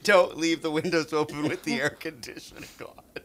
Don't 0.02 0.36
leave 0.38 0.62
the 0.62 0.70
windows 0.70 1.12
open 1.12 1.42
with 1.42 1.64
the 1.64 1.80
air 1.80 1.90
conditioning 1.90 2.64
on. 2.80 3.22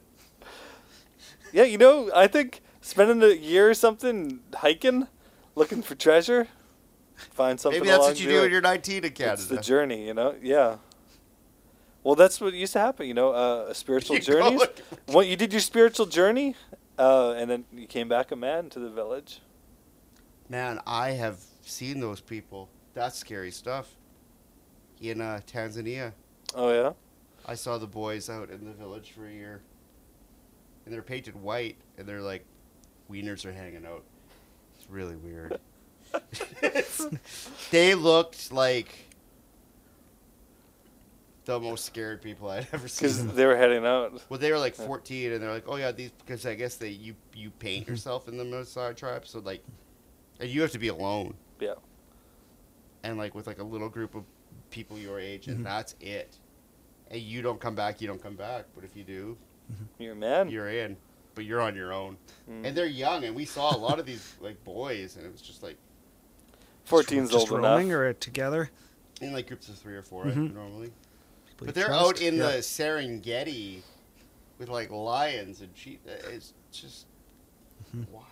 Yeah, 1.53 1.63
you 1.63 1.77
know, 1.77 2.11
I 2.13 2.27
think 2.27 2.61
spending 2.81 3.23
a 3.23 3.33
year 3.33 3.69
or 3.69 3.73
something 3.73 4.39
hiking, 4.53 5.07
looking 5.55 5.81
for 5.81 5.95
treasure, 5.95 6.47
find 7.15 7.59
something. 7.59 7.79
Maybe 7.79 7.89
that's 7.89 8.03
what 8.03 8.19
you 8.19 8.27
do 8.29 8.41
when 8.41 8.51
you're 8.51 8.61
19 8.61 9.05
in 9.05 9.11
Canada. 9.11 9.33
It's 9.33 9.47
the 9.47 9.57
journey, 9.61 10.05
you 10.05 10.13
know. 10.13 10.35
Yeah. 10.41 10.77
Well, 12.03 12.15
that's 12.15 12.39
what 12.39 12.53
used 12.53 12.73
to 12.73 12.79
happen, 12.79 13.07
you 13.07 13.13
know. 13.13 13.31
Uh, 13.33 13.67
a 13.69 13.75
spiritual 13.75 14.15
You 14.17 14.21
journey. 14.21 14.57
looking 14.57 14.83
Well, 15.07 15.23
you 15.23 15.35
did 15.35 15.51
your 15.51 15.61
spiritual 15.61 16.05
journey, 16.05 16.55
uh, 16.97 17.31
and 17.31 17.49
then 17.49 17.65
you 17.73 17.87
came 17.87 18.07
back 18.07 18.31
a 18.31 18.35
man 18.35 18.69
to 18.69 18.79
the 18.79 18.89
village. 18.89 19.41
Man, 20.47 20.79
I 20.87 21.11
have 21.11 21.39
seen 21.61 21.99
those 21.99 22.21
people. 22.21 22.69
That's 22.93 23.17
scary 23.17 23.51
stuff. 23.51 23.95
In 25.01 25.21
uh, 25.21 25.39
Tanzania, 25.47 26.13
Oh 26.55 26.71
yeah. 26.73 26.93
I 27.45 27.55
saw 27.55 27.77
the 27.77 27.87
boys 27.87 28.29
out 28.29 28.49
in 28.49 28.65
the 28.65 28.73
village 28.73 29.11
for 29.11 29.25
a 29.27 29.31
year. 29.31 29.61
And 30.85 30.93
they're 30.93 31.01
painted 31.01 31.35
white, 31.35 31.77
and 31.97 32.07
they're 32.07 32.21
like, 32.21 32.45
wieners 33.11 33.45
are 33.45 33.51
hanging 33.51 33.85
out. 33.85 34.03
It's 34.77 34.89
really 34.89 35.15
weird. 35.15 35.59
they 37.71 37.93
looked 37.95 38.51
like 38.51 39.08
the 41.49 41.59
most 41.59 41.85
scared 41.85 42.21
people 42.21 42.49
I'd 42.49 42.67
ever 42.71 42.87
seen. 42.87 43.09
Because 43.09 43.33
they 43.35 43.45
were 43.45 43.55
heading 43.57 43.85
out. 43.85 44.21
Well, 44.29 44.39
they 44.39 44.51
were 44.51 44.59
like 44.59 44.75
14, 44.75 45.31
and 45.33 45.41
they're 45.41 45.51
like, 45.51 45.65
"Oh 45.67 45.75
yeah, 45.77 45.91
these." 45.91 46.11
Because 46.11 46.45
I 46.45 46.55
guess 46.55 46.75
they 46.75 46.89
you 46.89 47.15
you 47.35 47.49
paint 47.51 47.87
yourself 47.87 48.27
in 48.27 48.37
the 48.37 48.43
Maasai 48.43 48.95
tribe, 48.95 49.25
so 49.25 49.39
like, 49.39 49.63
and 50.39 50.49
you 50.49 50.61
have 50.61 50.71
to 50.71 50.79
be 50.79 50.87
alone. 50.89 51.33
Yeah. 51.59 51.73
And 53.03 53.17
like 53.17 53.33
with 53.35 53.47
like 53.47 53.59
a 53.59 53.63
little 53.63 53.89
group 53.89 54.15
of 54.15 54.23
people 54.69 54.97
your 54.97 55.19
age, 55.19 55.47
and 55.47 55.59
Mhm. 55.59 55.63
that's 55.63 55.95
it. 55.99 56.37
And 57.11 57.19
you 57.21 57.41
don't 57.41 57.59
come 57.59 57.73
back, 57.75 58.01
you 58.01 58.07
don't 58.07 58.21
come 58.21 58.35
back. 58.35 58.65
But 58.75 58.83
if 58.83 58.95
you 58.95 59.03
do, 59.03 59.37
You're 59.97 60.13
a 60.13 60.15
man. 60.15 60.49
you're 60.49 60.69
in. 60.69 60.95
But 61.35 61.45
you're 61.45 61.61
on 61.61 61.75
your 61.75 61.93
own, 61.93 62.17
Mm. 62.49 62.65
and 62.65 62.75
they're 62.77 62.85
young, 62.85 63.23
and 63.23 63.33
we 63.35 63.45
saw 63.45 63.73
a 63.75 63.77
lot 63.77 63.97
of 63.99 64.05
these 64.05 64.35
like 64.41 64.61
boys, 64.63 65.15
and 65.15 65.25
it 65.25 65.31
was 65.31 65.41
just 65.41 65.63
like 65.63 65.77
14's 66.87 67.31
just 67.31 67.51
old 67.51 67.61
roaming 67.61 67.87
enough. 67.87 67.99
or 67.99 68.13
together. 68.13 68.69
in 69.21 69.33
like 69.33 69.47
groups 69.47 69.67
of 69.67 69.75
three 69.75 69.95
or 69.95 70.01
4 70.01 70.25
Mhm. 70.25 70.53
normally. 70.53 70.91
People 71.59 71.65
But 71.67 71.75
they're 71.75 71.91
out 71.91 72.21
in 72.21 72.35
Yeah. 72.37 72.51
the 72.51 72.57
Serengeti 72.59 73.81
with 74.57 74.69
like 74.69 74.89
lions 74.91 75.59
and 75.61 75.75
sheep. 75.75 76.01
It's 76.07 76.53
just 76.71 77.05
Mhm. 77.93 78.07
wild. 78.09 78.25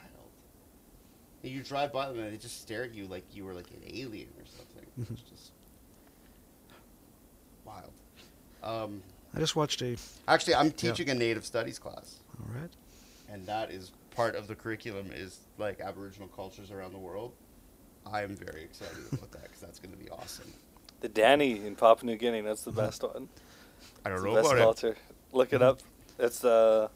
And 1.43 1.51
you 1.51 1.61
drive 1.61 1.91
by 1.91 2.07
them 2.07 2.19
and 2.19 2.31
they 2.33 2.37
just 2.37 2.61
stare 2.61 2.83
at 2.83 2.93
you 2.93 3.05
like 3.07 3.23
you 3.35 3.43
were 3.43 3.53
like 3.53 3.69
an 3.71 3.83
alien 3.85 4.29
or 4.39 4.45
something. 4.45 4.85
Mhm. 4.97 5.11
It's 5.11 5.21
just 5.29 5.51
wild. 7.65 7.91
Um, 8.63 9.03
I 9.33 9.39
just 9.39 9.55
watched 9.57 9.81
a. 9.81 9.97
actually, 10.27 10.55
I'm 10.55 10.71
teaching 10.71 11.09
a 11.09 11.13
native 11.13 11.45
studies 11.45 11.77
class, 11.79 12.15
All 12.39 12.53
right. 12.59 12.71
and 13.29 13.45
that 13.45 13.71
is 13.71 13.91
part 14.11 14.35
of 14.35 14.47
the 14.47 14.55
curriculum 14.55 15.11
is 15.11 15.39
like 15.57 15.81
Aboriginal 15.81 16.27
cultures 16.29 16.71
around 16.71 16.93
the 16.93 16.97
world. 16.99 17.33
I 18.05 18.23
am 18.23 18.35
very 18.37 18.63
excited 18.63 18.97
about 19.11 19.31
that 19.33 19.43
because 19.43 19.59
that's 19.59 19.79
going 19.79 19.91
to 19.95 20.01
be 20.01 20.09
awesome. 20.09 20.51
The 21.01 21.09
Dani 21.09 21.65
in 21.65 21.75
Papua 21.75 22.11
New 22.11 22.17
Guinea. 22.17 22.41
That's 22.41 22.63
the 22.63 22.71
best 22.71 23.03
one. 23.03 23.29
I 24.05 24.09
don't 24.09 24.21
the 24.21 24.27
know 24.29 24.35
best 24.35 24.51
about 24.51 24.83
it. 24.83 24.97
Look 25.31 25.53
it 25.53 25.61
up. 25.61 25.79
It's 26.19 26.43
uh. 26.43 26.87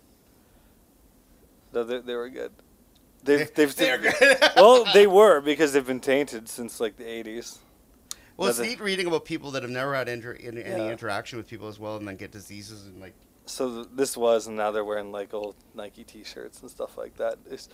No, 1.74 1.84
they, 1.84 2.00
they 2.00 2.16
were 2.16 2.30
good. 2.30 2.52
They've 3.24 3.54
they've 3.56 3.76
They're 3.76 3.98
good. 3.98 4.14
well 4.56 4.86
they 4.94 5.08
were 5.08 5.42
because 5.42 5.74
they've 5.74 5.86
been 5.86 6.00
tainted 6.00 6.50
since 6.50 6.80
like 6.80 6.98
the 6.98 7.08
eighties. 7.08 7.60
Well, 8.38 8.50
it's 8.50 8.60
neat 8.60 8.80
reading 8.80 9.06
about 9.06 9.26
people 9.26 9.52
that 9.52 9.62
have 9.62 9.72
never 9.72 9.94
had 9.94 10.10
inter- 10.10 10.32
in, 10.32 10.58
any 10.58 10.86
Yeah. 10.86 10.92
interaction 10.92 11.38
with 11.38 11.48
people 11.48 11.68
as 11.68 11.78
well, 11.78 11.98
and 11.98 12.08
then 12.08 12.16
get 12.16 12.32
diseases 12.32 12.88
and 12.88 13.00
like. 13.00 13.14
So 13.46 13.70
th- 13.84 13.88
this 13.94 14.18
was, 14.18 14.48
and 14.48 14.56
now 14.56 14.72
they're 14.72 14.86
wearing 14.86 15.12
like 15.12 15.34
old 15.34 15.56
Nike 15.76 16.04
T-shirts 16.04 16.62
and 16.62 16.72
stuff 16.72 16.98
like 16.98 17.18
that. 17.18 17.38
It's 17.50 17.70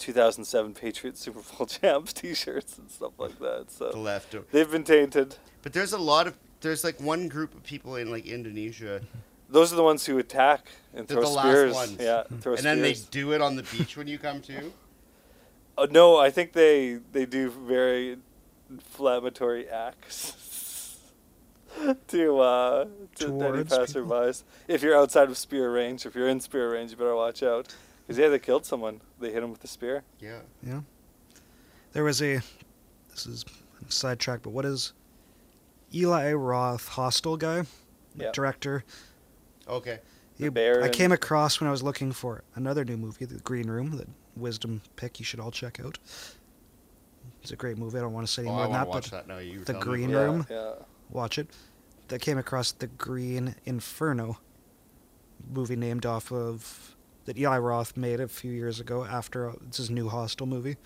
2007 0.00 0.74
Patriots 0.74 1.20
Super 1.20 1.40
Bowl 1.56 1.66
champs 1.78 2.12
T-shirts 2.12 2.78
and 2.78 2.90
stuff 2.90 3.12
like 3.18 3.38
that. 3.38 3.68
The 3.68 3.92
So 3.92 3.98
left, 4.00 4.34
they've 4.50 4.70
been 4.70 4.84
tainted. 4.84 5.36
but 5.62 5.72
there's 5.72 5.92
a 5.92 5.98
lot 5.98 6.26
of 6.26 6.36
there's 6.60 6.82
like 6.84 7.00
one 7.00 7.28
group 7.28 7.54
of 7.54 7.62
people 7.62 7.96
in 7.96 8.10
like 8.10 8.26
Indonesia, 8.26 9.00
Those 9.48 9.72
are 9.72 9.76
the 9.76 9.82
ones 9.84 10.04
who 10.06 10.18
attack 10.18 10.66
and 10.94 11.06
They're 11.08 11.16
throw 11.18 11.22
the 11.24 11.34
last 11.34 11.46
spears. 11.46 11.74
ones. 11.74 11.96
Yeah, 12.00 12.22
throw 12.40 12.54
and 12.54 12.64
then 12.64 12.82
they 12.82 12.94
do 13.10 13.32
it 13.32 13.40
on 13.40 13.56
the 13.56 13.62
beach 13.64 13.96
when 13.96 14.06
you 14.08 14.18
come 14.18 14.40
to. 14.42 14.72
Oh, 15.78 15.86
no, 15.90 16.16
I 16.18 16.30
think 16.30 16.52
they 16.52 16.98
they 17.12 17.24
do 17.26 17.48
very 17.50 18.18
inflammatory 18.68 19.68
acts 19.68 20.98
to 22.08 22.38
uh, 22.40 22.84
to 23.16 23.24
any 23.26 23.38
Towards 23.38 23.62
people. 23.76 23.78
passerbys. 24.04 24.42
If 24.68 24.82
you're 24.82 24.96
outside 24.96 25.28
of 25.30 25.38
spear 25.38 25.72
range, 25.72 26.04
if 26.06 26.14
you're 26.14 26.28
in 26.28 26.40
spear 26.40 26.70
range, 26.72 26.90
you 26.90 26.96
better 26.96 27.16
watch 27.16 27.42
out. 27.42 27.74
Because 28.06 28.18
yeah, 28.18 28.28
they 28.28 28.38
killed 28.38 28.64
someone. 28.66 29.00
They 29.20 29.30
hit 29.32 29.42
him 29.42 29.50
with 29.50 29.60
the 29.60 29.68
spear. 29.68 30.02
Yeah. 30.18 30.40
Yeah. 30.62 30.80
There 31.92 32.04
was 32.04 32.20
a. 32.22 32.40
This 33.10 33.26
is 33.26 33.44
a 33.86 33.90
sidetrack, 33.92 34.42
but 34.42 34.50
what 34.50 34.64
is 34.64 34.92
Eli 35.94 36.32
Roth, 36.32 36.88
Hostel 36.88 37.36
guy, 37.36 37.64
Yeah. 38.16 38.30
director? 38.32 38.84
Okay. 39.68 40.00
The 40.38 40.50
He- 40.50 40.82
I 40.84 40.88
came 40.88 41.12
across 41.12 41.60
when 41.60 41.68
I 41.68 41.70
was 41.70 41.82
looking 41.82 42.12
for 42.12 42.42
another 42.54 42.84
new 42.84 42.96
movie, 42.96 43.24
The 43.26 43.40
Green 43.40 43.68
Room, 43.68 43.96
that 43.98 44.08
wisdom 44.36 44.80
pick 44.96 45.18
you 45.18 45.24
should 45.24 45.38
all 45.40 45.50
check 45.50 45.78
out. 45.80 45.98
It's 47.42 47.50
a 47.50 47.56
great 47.56 47.76
movie. 47.78 47.98
I 47.98 48.00
don't 48.00 48.12
want 48.12 48.26
to 48.26 48.32
say 48.32 48.42
any 48.42 48.50
Oh, 48.50 48.54
more 48.54 48.60
I 48.62 48.64
than 48.66 48.72
that, 48.72 48.88
watch 48.88 49.10
but 49.10 49.26
that 49.26 49.28
now. 49.28 49.38
You 49.38 49.58
The 49.60 49.72
telling 49.72 49.78
me 49.80 49.84
Green 49.84 50.10
about 50.10 50.20
it. 50.22 50.26
Room? 50.26 50.46
Yeah. 50.48 50.72
watch 51.10 51.38
it. 51.38 51.48
That 52.08 52.20
came 52.20 52.38
across 52.38 52.72
The 52.72 52.86
Green 52.86 53.54
Inferno, 53.66 54.38
movie 55.52 55.76
named 55.76 56.06
off 56.06 56.32
of 56.32 56.96
that 57.26 57.38
Eli 57.38 57.58
Roth 57.58 57.96
made 57.96 58.20
a 58.20 58.28
few 58.28 58.52
years 58.52 58.80
ago 58.80 59.04
after 59.04 59.48
uh, 59.50 59.54
it's 59.66 59.76
his 59.76 59.90
new 59.90 60.08
Hostel 60.08 60.46
movie. 60.46 60.76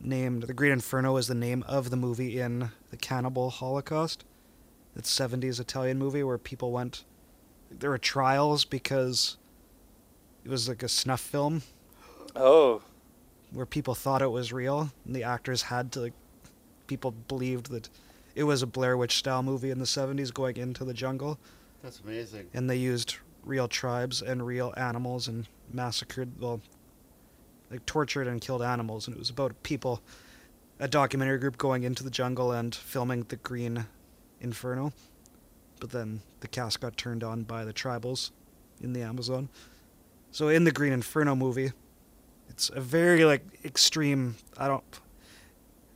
Named 0.00 0.42
The 0.44 0.54
Green 0.54 0.72
Inferno 0.72 1.16
is 1.16 1.28
the 1.28 1.34
name 1.34 1.64
of 1.66 1.90
the 1.90 1.96
movie 1.96 2.38
in 2.38 2.70
the 2.90 2.96
Cannibal 2.96 3.50
Holocaust. 3.50 4.24
It's 4.96 5.12
70s 5.18 5.58
Italian 5.60 5.98
movie 5.98 6.22
where 6.22 6.36
people 6.38 6.72
went. 6.72 7.04
There 7.70 7.90
were 7.90 7.98
trials 7.98 8.64
because 8.64 9.36
it 10.44 10.50
was 10.50 10.68
like 10.68 10.82
a 10.82 10.88
snuff 10.88 11.20
film 11.20 11.62
Oh, 12.36 12.82
where 13.52 13.64
people 13.66 13.94
thought 13.94 14.20
it 14.22 14.30
was 14.30 14.52
real, 14.52 14.90
and 15.06 15.14
the 15.16 15.22
actors 15.24 15.62
had 15.62 15.90
to. 15.92 16.00
Like, 16.00 16.12
people 16.86 17.12
believed 17.12 17.70
that 17.70 17.88
it 18.34 18.44
was 18.44 18.60
a 18.62 18.66
Blair 18.66 18.96
Witch 18.96 19.16
style 19.16 19.42
movie 19.42 19.70
in 19.70 19.78
the 19.78 19.84
70s 19.86 20.34
going 20.34 20.56
into 20.56 20.84
the 20.84 20.92
jungle, 20.92 21.38
That's 21.82 22.00
amazing. 22.00 22.48
and 22.52 22.68
they 22.68 22.76
used 22.76 23.16
real 23.44 23.68
tribes 23.68 24.20
and 24.20 24.44
real 24.44 24.74
animals 24.76 25.28
and 25.28 25.46
massacred, 25.74 26.40
well, 26.40 26.60
like 27.70 27.84
tortured 27.86 28.26
and 28.26 28.40
killed 28.40 28.62
animals, 28.62 29.06
and 29.06 29.16
it 29.16 29.18
was 29.18 29.30
about 29.30 29.62
people, 29.62 30.00
a 30.78 30.88
documentary 30.88 31.38
group 31.38 31.58
going 31.58 31.82
into 31.82 32.04
the 32.04 32.10
jungle 32.10 32.52
and 32.52 32.74
filming 32.74 33.24
the 33.24 33.36
Green 33.36 33.86
Inferno, 34.40 34.92
but 35.80 35.90
then 35.90 36.20
the 36.40 36.48
cast 36.48 36.80
got 36.80 36.96
turned 36.96 37.24
on 37.24 37.42
by 37.42 37.64
the 37.64 37.72
tribals 37.72 38.30
in 38.80 38.92
the 38.92 39.02
Amazon. 39.02 39.48
So 40.30 40.48
in 40.48 40.64
the 40.64 40.72
Green 40.72 40.92
Inferno 40.92 41.34
movie, 41.34 41.72
it's 42.48 42.70
a 42.70 42.80
very 42.80 43.24
like 43.24 43.42
extreme. 43.64 44.36
I 44.58 44.68
don't, 44.68 44.84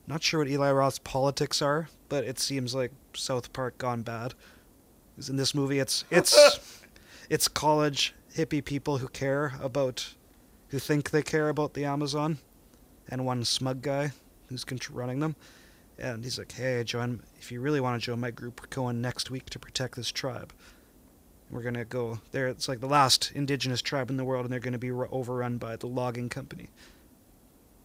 not 0.06 0.22
sure 0.22 0.40
what 0.40 0.48
Eli 0.48 0.72
Roth's 0.72 0.98
politics 0.98 1.60
are, 1.60 1.88
but 2.08 2.24
it 2.24 2.38
seems 2.38 2.74
like 2.74 2.92
South 3.14 3.52
Park 3.52 3.78
gone 3.78 4.02
bad. 4.02 4.34
in 5.28 5.36
this 5.36 5.54
movie, 5.54 5.78
it's 5.78 6.04
it's 6.10 6.80
it's 7.30 7.46
college 7.48 8.14
hippie 8.38 8.64
people 8.64 8.98
who 8.98 9.08
care 9.08 9.54
about, 9.60 10.14
who 10.68 10.78
think 10.78 11.10
they 11.10 11.22
care 11.22 11.48
about 11.48 11.74
the 11.74 11.84
Amazon, 11.84 12.38
and 13.08 13.26
one 13.26 13.44
smug 13.44 13.82
guy 13.82 14.12
who's 14.48 14.64
running 14.90 15.18
them, 15.18 15.34
and 15.98 16.22
he's 16.24 16.38
like, 16.38 16.52
"Hey, 16.52 16.84
join 16.84 17.22
if 17.38 17.50
you 17.50 17.60
really 17.60 17.80
want 17.80 18.00
to 18.00 18.06
join 18.06 18.20
my 18.20 18.30
group. 18.30 18.60
We're 18.60 18.68
going 18.68 19.00
next 19.00 19.30
week 19.30 19.50
to 19.50 19.58
protect 19.58 19.96
this 19.96 20.12
tribe." 20.12 20.52
We're 21.50 21.62
gonna 21.62 21.84
go 21.84 22.20
there. 22.30 22.46
It's 22.46 22.68
like 22.68 22.80
the 22.80 22.86
last 22.86 23.32
indigenous 23.34 23.82
tribe 23.82 24.10
in 24.10 24.18
the 24.18 24.24
world, 24.24 24.44
and 24.44 24.52
they're 24.52 24.60
gonna 24.60 24.78
be 24.78 24.90
overrun 24.90 25.58
by 25.58 25.76
the 25.76 25.86
logging 25.86 26.28
company. 26.28 26.68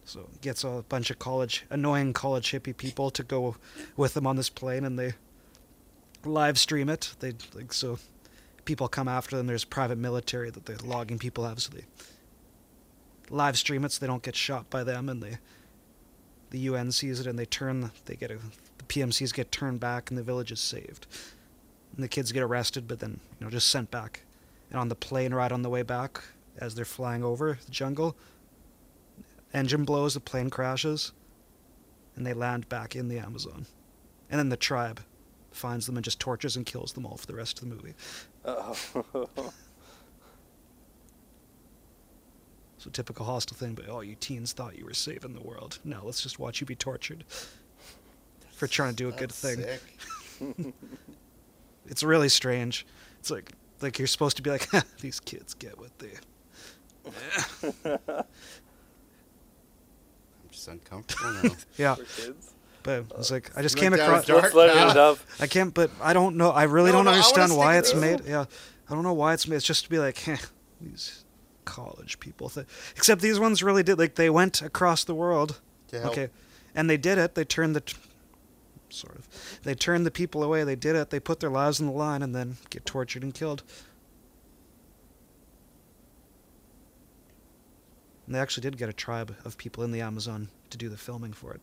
So 0.04 0.28
he 0.32 0.38
gets 0.38 0.62
a 0.64 0.84
bunch 0.88 1.10
of 1.10 1.18
college, 1.18 1.64
annoying 1.70 2.12
college 2.12 2.52
hippie 2.52 2.76
people 2.76 3.10
to 3.10 3.22
go 3.24 3.56
with 3.96 4.14
them 4.14 4.26
on 4.26 4.36
this 4.36 4.50
plane, 4.50 4.84
and 4.84 4.98
they 4.98 5.14
live 6.24 6.58
stream 6.58 6.88
it. 6.90 7.14
They 7.20 7.32
like 7.54 7.72
so 7.72 7.98
people 8.64 8.88
come 8.88 9.08
after 9.08 9.36
them. 9.36 9.46
There's 9.46 9.64
private 9.64 9.98
military 9.98 10.50
that 10.50 10.66
the 10.66 10.84
logging 10.84 11.18
people 11.18 11.44
have, 11.44 11.60
so 11.60 11.72
they 11.72 11.84
live 13.30 13.56
stream 13.56 13.84
it 13.84 13.92
so 13.92 14.00
they 14.00 14.06
don't 14.06 14.22
get 14.22 14.36
shot 14.36 14.70
by 14.70 14.84
them, 14.84 15.08
and 15.08 15.22
they 15.22 15.38
the 16.50 16.58
UN 16.60 16.92
sees 16.92 17.18
it 17.20 17.26
and 17.26 17.38
they 17.38 17.46
turn. 17.46 17.90
They 18.04 18.16
get 18.16 18.30
a 18.30 18.38
the 18.78 18.84
PMCs 18.84 19.32
get 19.32 19.50
turned 19.50 19.80
back, 19.80 20.10
and 20.10 20.18
the 20.18 20.22
village 20.22 20.52
is 20.52 20.60
saved 20.60 21.06
and 21.94 22.02
the 22.02 22.08
kids 22.08 22.32
get 22.32 22.42
arrested, 22.42 22.88
but 22.88 23.00
then 23.00 23.20
you 23.38 23.44
know 23.44 23.50
just 23.50 23.70
sent 23.70 23.90
back. 23.90 24.22
And 24.70 24.78
on 24.78 24.88
the 24.88 24.94
plane 24.94 25.32
ride 25.32 25.52
on 25.52 25.62
the 25.62 25.70
way 25.70 25.82
back, 25.82 26.22
as 26.58 26.74
they're 26.74 26.84
flying 26.84 27.22
over 27.22 27.58
the 27.64 27.70
jungle, 27.70 28.16
engine 29.52 29.84
blows, 29.84 30.14
the 30.14 30.20
plane 30.20 30.50
crashes, 30.50 31.12
and 32.16 32.26
they 32.26 32.32
land 32.32 32.68
back 32.68 32.96
in 32.96 33.08
the 33.08 33.18
Amazon. 33.18 33.66
And 34.30 34.38
then 34.38 34.48
the 34.48 34.56
tribe 34.56 35.00
finds 35.54 35.86
them 35.86 35.96
and 35.96 36.04
just 36.04 36.20
tortures 36.20 36.56
and 36.56 36.66
kills 36.66 36.92
them 36.92 37.06
all 37.06 37.16
for 37.16 37.26
the 37.26 37.34
rest 37.34 37.62
of 37.62 37.68
the 37.68 37.74
movie. 37.74 37.94
Oh. 38.44 38.76
So 42.78 42.90
typical 42.90 43.24
Hostel 43.24 43.56
thing, 43.56 43.72
but 43.74 43.88
oh, 43.88 44.02
you 44.02 44.14
teens 44.14 44.52
thought 44.52 44.76
you 44.76 44.84
were 44.84 44.92
saving 44.92 45.32
the 45.32 45.40
world. 45.40 45.78
Now 45.84 46.02
let's 46.04 46.20
just 46.20 46.38
watch 46.38 46.60
you 46.60 46.66
be 46.66 46.74
tortured 46.74 47.24
for 48.52 48.66
trying 48.66 48.90
to 48.90 48.96
do 48.96 49.08
a 49.08 49.12
good 49.12 49.32
thing. 49.32 49.62
sick. 49.62 50.74
It's 51.86 52.02
really 52.02 52.28
strange. 52.28 52.86
It's 53.20 53.30
like 53.30 53.52
like 53.80 53.98
you're 53.98 54.06
supposed 54.08 54.36
to 54.36 54.42
be 54.42 54.50
like 54.50 54.68
these 55.00 55.18
kids 55.20 55.54
get 55.54 55.78
what 55.78 55.98
they. 55.98 56.12
I'm 57.84 58.24
just 60.50 60.68
uncomfortable 60.68 61.32
now. 61.42 61.50
Yeah, 61.76 61.94
For 61.94 62.04
kids. 62.04 62.53
But 62.84 63.06
it's 63.18 63.32
like 63.32 63.50
I 63.56 63.62
just 63.62 63.76
came 63.76 63.92
across. 63.92 64.26
dark 64.26 64.42
Let's 64.44 64.54
let 64.54 64.68
it 64.70 64.74
path. 64.76 64.96
up. 64.96 65.18
I 65.40 65.48
can't, 65.48 65.74
but 65.74 65.90
I 66.00 66.12
don't 66.12 66.36
know. 66.36 66.50
I 66.50 66.62
really 66.64 66.90
No, 66.92 66.98
don't 66.98 67.06
no, 67.06 67.10
understand 67.10 67.56
why 67.56 67.78
it's 67.78 67.94
made. 67.94 68.20
Yeah, 68.24 68.44
I 68.88 68.94
don't 68.94 69.02
know 69.02 69.12
why 69.14 69.32
it's 69.34 69.48
made. 69.48 69.56
It's 69.56 69.64
just 69.66 69.84
to 69.84 69.90
be 69.90 69.98
like 69.98 70.28
eh, 70.28 70.36
these 70.80 71.24
college 71.64 72.20
people. 72.20 72.48
Th- 72.50 72.66
Except 72.94 73.20
these 73.20 73.40
ones 73.40 73.62
really 73.62 73.82
did. 73.82 73.98
Like 73.98 74.14
they 74.14 74.30
went 74.30 74.62
across 74.62 75.02
the 75.02 75.14
world. 75.14 75.60
Okay, 75.92 76.28
and 76.74 76.88
they 76.88 76.96
did 76.96 77.18
it. 77.18 77.34
They 77.34 77.44
turned 77.44 77.74
the 77.74 77.80
t- 77.80 77.96
sort 78.90 79.16
of. 79.16 79.28
They 79.62 79.74
turned 79.74 80.04
the 80.06 80.10
people 80.10 80.42
away. 80.42 80.62
They 80.64 80.76
did 80.76 80.94
it. 80.96 81.10
They 81.10 81.20
put 81.20 81.40
their 81.40 81.50
lives 81.50 81.80
on 81.80 81.86
the 81.86 81.92
line 81.92 82.22
and 82.22 82.34
then 82.34 82.56
get 82.70 82.84
tortured 82.86 83.22
and 83.22 83.32
killed. 83.34 83.62
And 88.26 88.34
they 88.34 88.38
actually 88.40 88.62
did 88.62 88.78
get 88.78 88.88
a 88.88 88.92
tribe 88.92 89.34
of 89.44 89.58
people 89.58 89.84
in 89.84 89.92
the 89.92 90.00
Amazon 90.00 90.48
to 90.70 90.78
do 90.78 90.88
the 90.88 90.96
filming 90.96 91.32
for 91.32 91.52
it. 91.52 91.60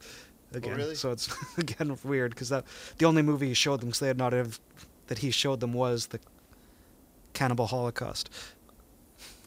Again, 0.54 0.76
really? 0.76 0.96
so 0.96 1.12
it's 1.12 1.30
again 1.58 1.98
weird 2.04 2.32
because 2.32 2.50
that 2.50 2.66
the 2.98 3.06
only 3.06 3.22
movie 3.22 3.48
he 3.50 3.54
showed 3.54 3.80
them 3.82 3.90
because 3.90 4.00
they 4.00 4.08
had 4.08 4.18
not 4.18 4.34
have 4.34 4.60
that 5.08 5.20
he 5.20 5.32
showed 5.32 5.60
them 5.62 5.74
was 5.74 6.08
the 6.08 6.20
Cannibal 7.34 7.68
Holocaust. 7.68 8.30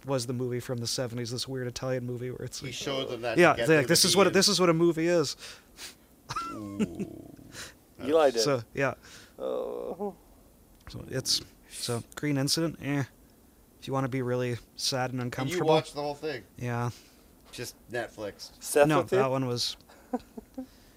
Was 0.06 0.26
the 0.26 0.32
movie 0.32 0.60
from 0.60 0.78
the 0.78 0.86
seventies? 0.86 1.30
This 1.30 1.46
weird 1.48 1.66
Italian 1.66 2.04
movie 2.06 2.30
where 2.30 2.44
it's 2.46 2.60
He 2.60 2.66
like, 2.66 2.74
showed 2.74 3.08
them 3.10 3.22
that. 3.22 3.38
yeah, 3.38 3.52
to 3.52 3.56
get 3.58 3.66
they're 3.66 3.76
them 3.76 3.82
like, 3.84 3.88
this 3.88 4.04
is 4.04 4.16
what 4.16 4.26
in- 4.26 4.32
this 4.32 4.48
is 4.48 4.60
what 4.60 4.68
a 4.68 4.74
movie 4.74 5.06
is. 5.08 5.36
Ooh. 6.52 7.06
Eli 8.04 8.30
did. 8.30 8.40
So 8.40 8.62
yeah, 8.74 8.94
oh. 9.38 10.14
so 10.90 11.04
it's 11.10 11.40
so 11.70 12.02
Green 12.16 12.36
Incident. 12.36 12.78
Eh, 12.82 13.04
if 13.80 13.86
you 13.86 13.92
want 13.92 14.04
to 14.04 14.08
be 14.08 14.22
really 14.22 14.56
sad 14.76 15.12
and 15.12 15.20
And 15.20 15.20
you 15.20 15.24
uncomfortable, 15.24 15.68
watched 15.68 15.94
the 15.94 16.00
whole 16.02 16.14
thing. 16.14 16.42
yeah. 16.58 16.90
Just 17.52 17.76
Netflix. 17.92 18.50
Seth 18.58 18.88
no, 18.88 19.02
with 19.02 19.12
you? 19.12 19.18
that 19.18 19.30
one 19.30 19.46
was 19.46 19.76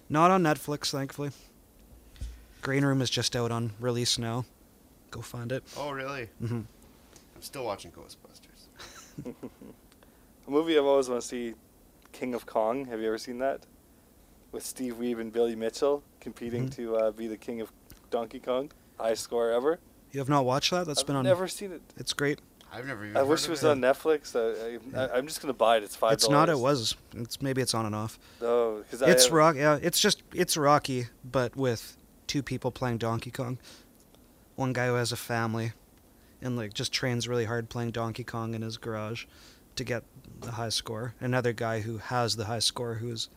not 0.08 0.30
on 0.30 0.42
Netflix, 0.42 0.90
thankfully. 0.90 1.30
Green 2.62 2.84
Room 2.84 3.00
is 3.00 3.10
just 3.10 3.36
out 3.36 3.50
on 3.50 3.72
release 3.80 4.18
now. 4.18 4.44
Go 5.10 5.20
find 5.22 5.52
it. 5.52 5.64
Oh, 5.76 5.90
really? 5.90 6.28
hmm 6.40 6.60
I'm 7.34 7.42
still 7.42 7.64
watching 7.64 7.92
Ghostbusters. 7.92 8.68
A 10.46 10.50
movie 10.50 10.76
I've 10.78 10.84
always 10.84 11.08
wanted 11.08 11.20
to 11.22 11.26
see, 11.26 11.54
King 12.12 12.34
of 12.34 12.46
Kong. 12.46 12.86
Have 12.86 13.00
you 13.00 13.06
ever 13.06 13.18
seen 13.18 13.38
that? 13.38 13.60
With 14.50 14.64
Steve 14.64 14.94
Wiebe 14.94 15.20
and 15.20 15.32
Billy 15.32 15.54
Mitchell 15.54 16.02
competing 16.20 16.68
Mhm. 16.68 16.74
to 16.76 16.96
uh, 16.96 17.10
be 17.12 17.26
the 17.26 17.36
king 17.36 17.60
of 17.60 17.70
Donkey 18.10 18.40
Kong. 18.40 18.70
Highest 18.98 19.22
score 19.24 19.50
ever. 19.50 19.78
You 20.10 20.20
have 20.20 20.28
not 20.28 20.44
watched 20.46 20.70
that? 20.70 20.86
That's 20.86 21.00
I've 21.00 21.06
been 21.06 21.16
on. 21.16 21.24
never 21.24 21.46
seen 21.46 21.70
it. 21.70 21.82
It's 21.98 22.12
great. 22.14 22.40
I've 22.72 22.86
never 22.86 23.04
even. 23.04 23.16
I 23.16 23.20
heard 23.20 23.28
wish 23.28 23.44
of 23.44 23.48
it 23.48 23.50
was 23.50 23.64
it. 23.64 23.70
on 23.70 23.80
Netflix. 23.80 24.34
I, 24.36 24.98
I, 25.00 25.04
I, 25.06 25.16
I'm 25.18 25.26
just 25.26 25.40
gonna 25.40 25.52
buy 25.54 25.78
it. 25.78 25.82
It's 25.82 25.96
five. 25.96 26.12
It's 26.12 26.28
not. 26.28 26.48
It 26.48 26.58
was. 26.58 26.96
It's 27.16 27.40
maybe 27.40 27.62
it's 27.62 27.74
on 27.74 27.86
and 27.86 27.94
off. 27.94 28.18
Oh, 28.42 28.78
because 28.82 29.02
It's 29.02 29.28
I, 29.28 29.30
rock. 29.34 29.56
Yeah, 29.56 29.78
it's 29.80 29.98
just 30.00 30.22
it's 30.34 30.56
Rocky, 30.56 31.06
but 31.24 31.56
with 31.56 31.96
two 32.26 32.42
people 32.42 32.70
playing 32.70 32.98
Donkey 32.98 33.30
Kong. 33.30 33.58
One 34.56 34.72
guy 34.72 34.88
who 34.88 34.94
has 34.94 35.12
a 35.12 35.16
family, 35.16 35.72
and 36.42 36.56
like 36.56 36.74
just 36.74 36.92
trains 36.92 37.26
really 37.28 37.44
hard 37.46 37.68
playing 37.68 37.92
Donkey 37.92 38.24
Kong 38.24 38.54
in 38.54 38.62
his 38.62 38.76
garage 38.76 39.24
to 39.76 39.84
get 39.84 40.02
the 40.40 40.52
high 40.52 40.68
score. 40.68 41.14
Another 41.20 41.52
guy 41.52 41.80
who 41.80 41.98
has 41.98 42.36
the 42.36 42.44
high 42.46 42.58
score, 42.58 42.94
who's 42.94 43.28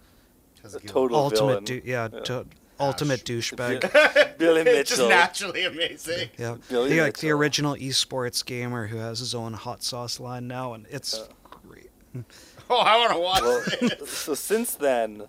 Has 0.64 0.76
A 0.76 0.80
total 0.80 1.18
ultimate, 1.18 1.48
villain. 1.48 1.64
dou- 1.64 1.82
yeah, 1.86 2.10
Yeah. 2.12 2.20
to- 2.22 2.46
ultimate 2.82 3.24
douchebag. 3.24 4.38
Billy 4.38 4.62
It's 4.66 4.90
just 4.90 5.02
Mitchell. 5.02 5.10
naturally 5.10 5.64
amazing. 5.66 6.30
Yeah, 6.38 6.58
Billy 6.70 6.90
the, 6.96 7.02
like 7.02 7.18
the 7.18 7.30
original 7.32 7.76
esports 7.76 8.44
gamer 8.46 8.88
who 8.88 8.98
has 8.98 9.20
his 9.20 9.34
own 9.36 9.54
hot 9.54 9.84
sauce 9.84 10.20
line 10.20 10.48
now, 10.48 10.74
and 10.74 10.86
it's 10.90 11.18
Yeah. 11.18 11.26
great. 11.68 11.92
Oh, 12.70 12.78
I 12.80 12.98
want 12.98 13.12
to 13.12 13.20
watch 13.20 13.42
well, 13.42 13.64
this. 14.00 14.10
so 14.10 14.34
since 14.34 14.76
then, 14.76 15.24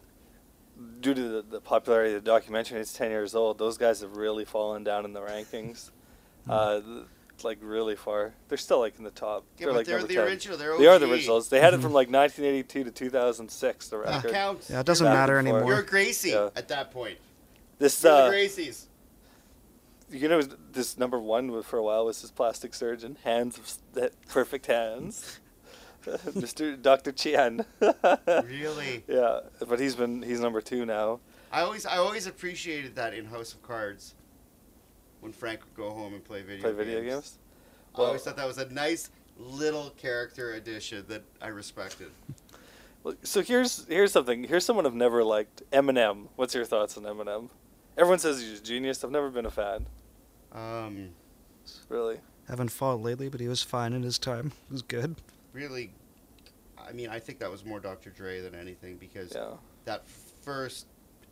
due 1.01 1.13
to 1.13 1.21
the, 1.29 1.43
the 1.43 1.61
popularity 1.61 2.15
of 2.15 2.23
the 2.23 2.31
documentary, 2.31 2.81
it's 2.81 2.93
ten 2.93 3.11
years 3.11 3.35
old. 3.35 3.59
Those 3.59 3.77
guys 3.77 4.01
have 4.01 4.17
really 4.17 4.45
fallen 4.45 4.85
down 4.85 5.05
in 5.05 5.13
the 5.13 5.21
rankings, 5.21 5.91
hmm. 6.45 6.51
uh, 6.53 6.81
like 7.43 7.59
really 7.61 7.97
far. 7.97 8.33
They're 8.49 8.59
still 8.59 8.79
like 8.79 8.95
in 8.99 9.03
the 9.03 9.11
top. 9.11 9.43
Yeah, 9.59 9.65
they're 9.67 9.73
but 9.73 9.77
like 9.79 9.87
they're 9.87 10.03
the 10.05 10.15
10. 10.15 10.25
original. 10.25 10.57
They're 10.57 10.79
They 10.79 10.87
are 10.87 11.01
the 11.01 11.07
OG. 11.07 11.13
originals. 11.13 11.49
They 11.49 11.59
had 11.59 11.75
it 11.75 11.79
hmm. 11.79 11.83
from 11.83 11.93
like 11.93 12.09
1982 12.09 12.85
to 12.85 12.91
2006. 12.93 13.89
The 13.89 13.97
That 13.99 14.07
record. 14.07 14.31
counts. 14.31 14.71
Yeah, 14.71 14.79
it 14.81 14.87
doesn't 14.87 15.05
matter 15.05 15.39
and 15.39 15.49
anymore. 15.49 15.69
You're 15.73 15.83
Gracie 15.83 16.31
Yeah. 16.31 16.51
at 16.55 16.69
that 16.69 16.93
point. 16.93 17.19
This 17.83 18.05
uh, 18.05 18.31
the 18.31 18.37
Gracies. 18.37 18.87
you 20.11 20.29
know, 20.29 20.41
this 20.41 20.97
number 20.97 21.19
one 21.19 21.63
for 21.63 21.79
a 21.79 21.83
while 21.83 22.07
was 22.07 22.21
his 22.21 22.31
plastic 22.31 22.75
surgeon, 22.75 23.17
hands 23.25 23.59
of 23.59 23.73
that 23.95 24.13
perfect 24.29 24.67
hands, 24.67 25.41
Mr. 26.07 26.81
Dr. 26.81 27.11
Chien. 27.11 27.65
Really? 27.81 29.03
Yeah, 29.09 29.41
but 29.69 29.81
he's 29.81 29.97
been 29.97 30.23
he's 30.23 30.39
number 30.41 30.61
two 30.61 30.87
now. 30.87 31.19
I 31.51 31.63
always, 31.63 31.85
I 31.85 31.97
always 31.97 32.27
appreciated 32.29 32.95
that 32.95 33.15
in 33.15 33.25
House 33.27 33.53
of 33.53 33.63
Cards. 33.63 34.15
When 35.21 35.33
Frank 35.33 35.61
would 35.65 35.75
go 35.77 35.91
home 35.91 36.15
and 36.15 36.25
play 36.25 36.43
video 36.43 36.63
Play 36.63 36.71
games. 36.73 36.85
video 36.87 37.11
games. 37.11 37.39
I 37.95 38.03
always 38.03 38.23
thought 38.23 38.37
that 38.37 38.47
was 38.47 38.59
a 38.59 38.69
nice 38.71 39.11
little 39.39 39.91
character 39.91 40.55
addition 40.55 41.05
that 41.09 41.23
I 41.41 41.49
respected. 41.49 42.09
Well, 43.05 43.15
So 43.25 43.43
here's 43.43 43.87
here's 43.87 44.13
something. 44.13 44.45
Here's 44.45 44.65
someone 44.65 44.87
I've 44.87 44.95
never 44.95 45.23
liked. 45.25 45.63
Eminem. 45.73 46.29
What's 46.37 46.55
your 46.55 46.65
thoughts 46.65 46.97
on 46.97 47.03
Eminem? 47.05 47.51
Everyone 47.97 48.19
says 48.19 48.41
he's 48.41 48.61
a 48.61 48.63
genius. 48.63 49.05
I've 49.05 49.11
never 49.11 49.31
been 49.31 49.47
a 49.47 49.51
fan. 49.51 49.87
Um, 50.53 51.11
Really. 51.89 52.19
Haven't 52.49 52.71
followed 52.71 53.03
lately, 53.03 53.29
but 53.29 53.41
he 53.41 53.47
was 53.49 53.63
fine 53.63 53.93
in 53.93 54.03
his 54.03 54.19
time. 54.19 54.53
He 54.69 54.73
was 54.73 54.83
good. 54.83 55.17
really, 55.53 55.93
I 56.79 56.93
mean, 56.93 57.09
I 57.11 57.19
think 57.19 57.39
that 57.41 57.51
was 57.51 57.65
more 57.65 57.79
Dr. 57.79 58.09
Dre 58.11 58.41
than 58.41 58.55
anything 58.55 58.97
because 58.97 59.33
Yeah. 59.35 59.53
that 59.85 60.09
first 60.09 60.87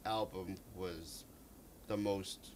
album 0.04 0.56
was 0.76 1.24
the 1.88 1.96
most 1.96 2.50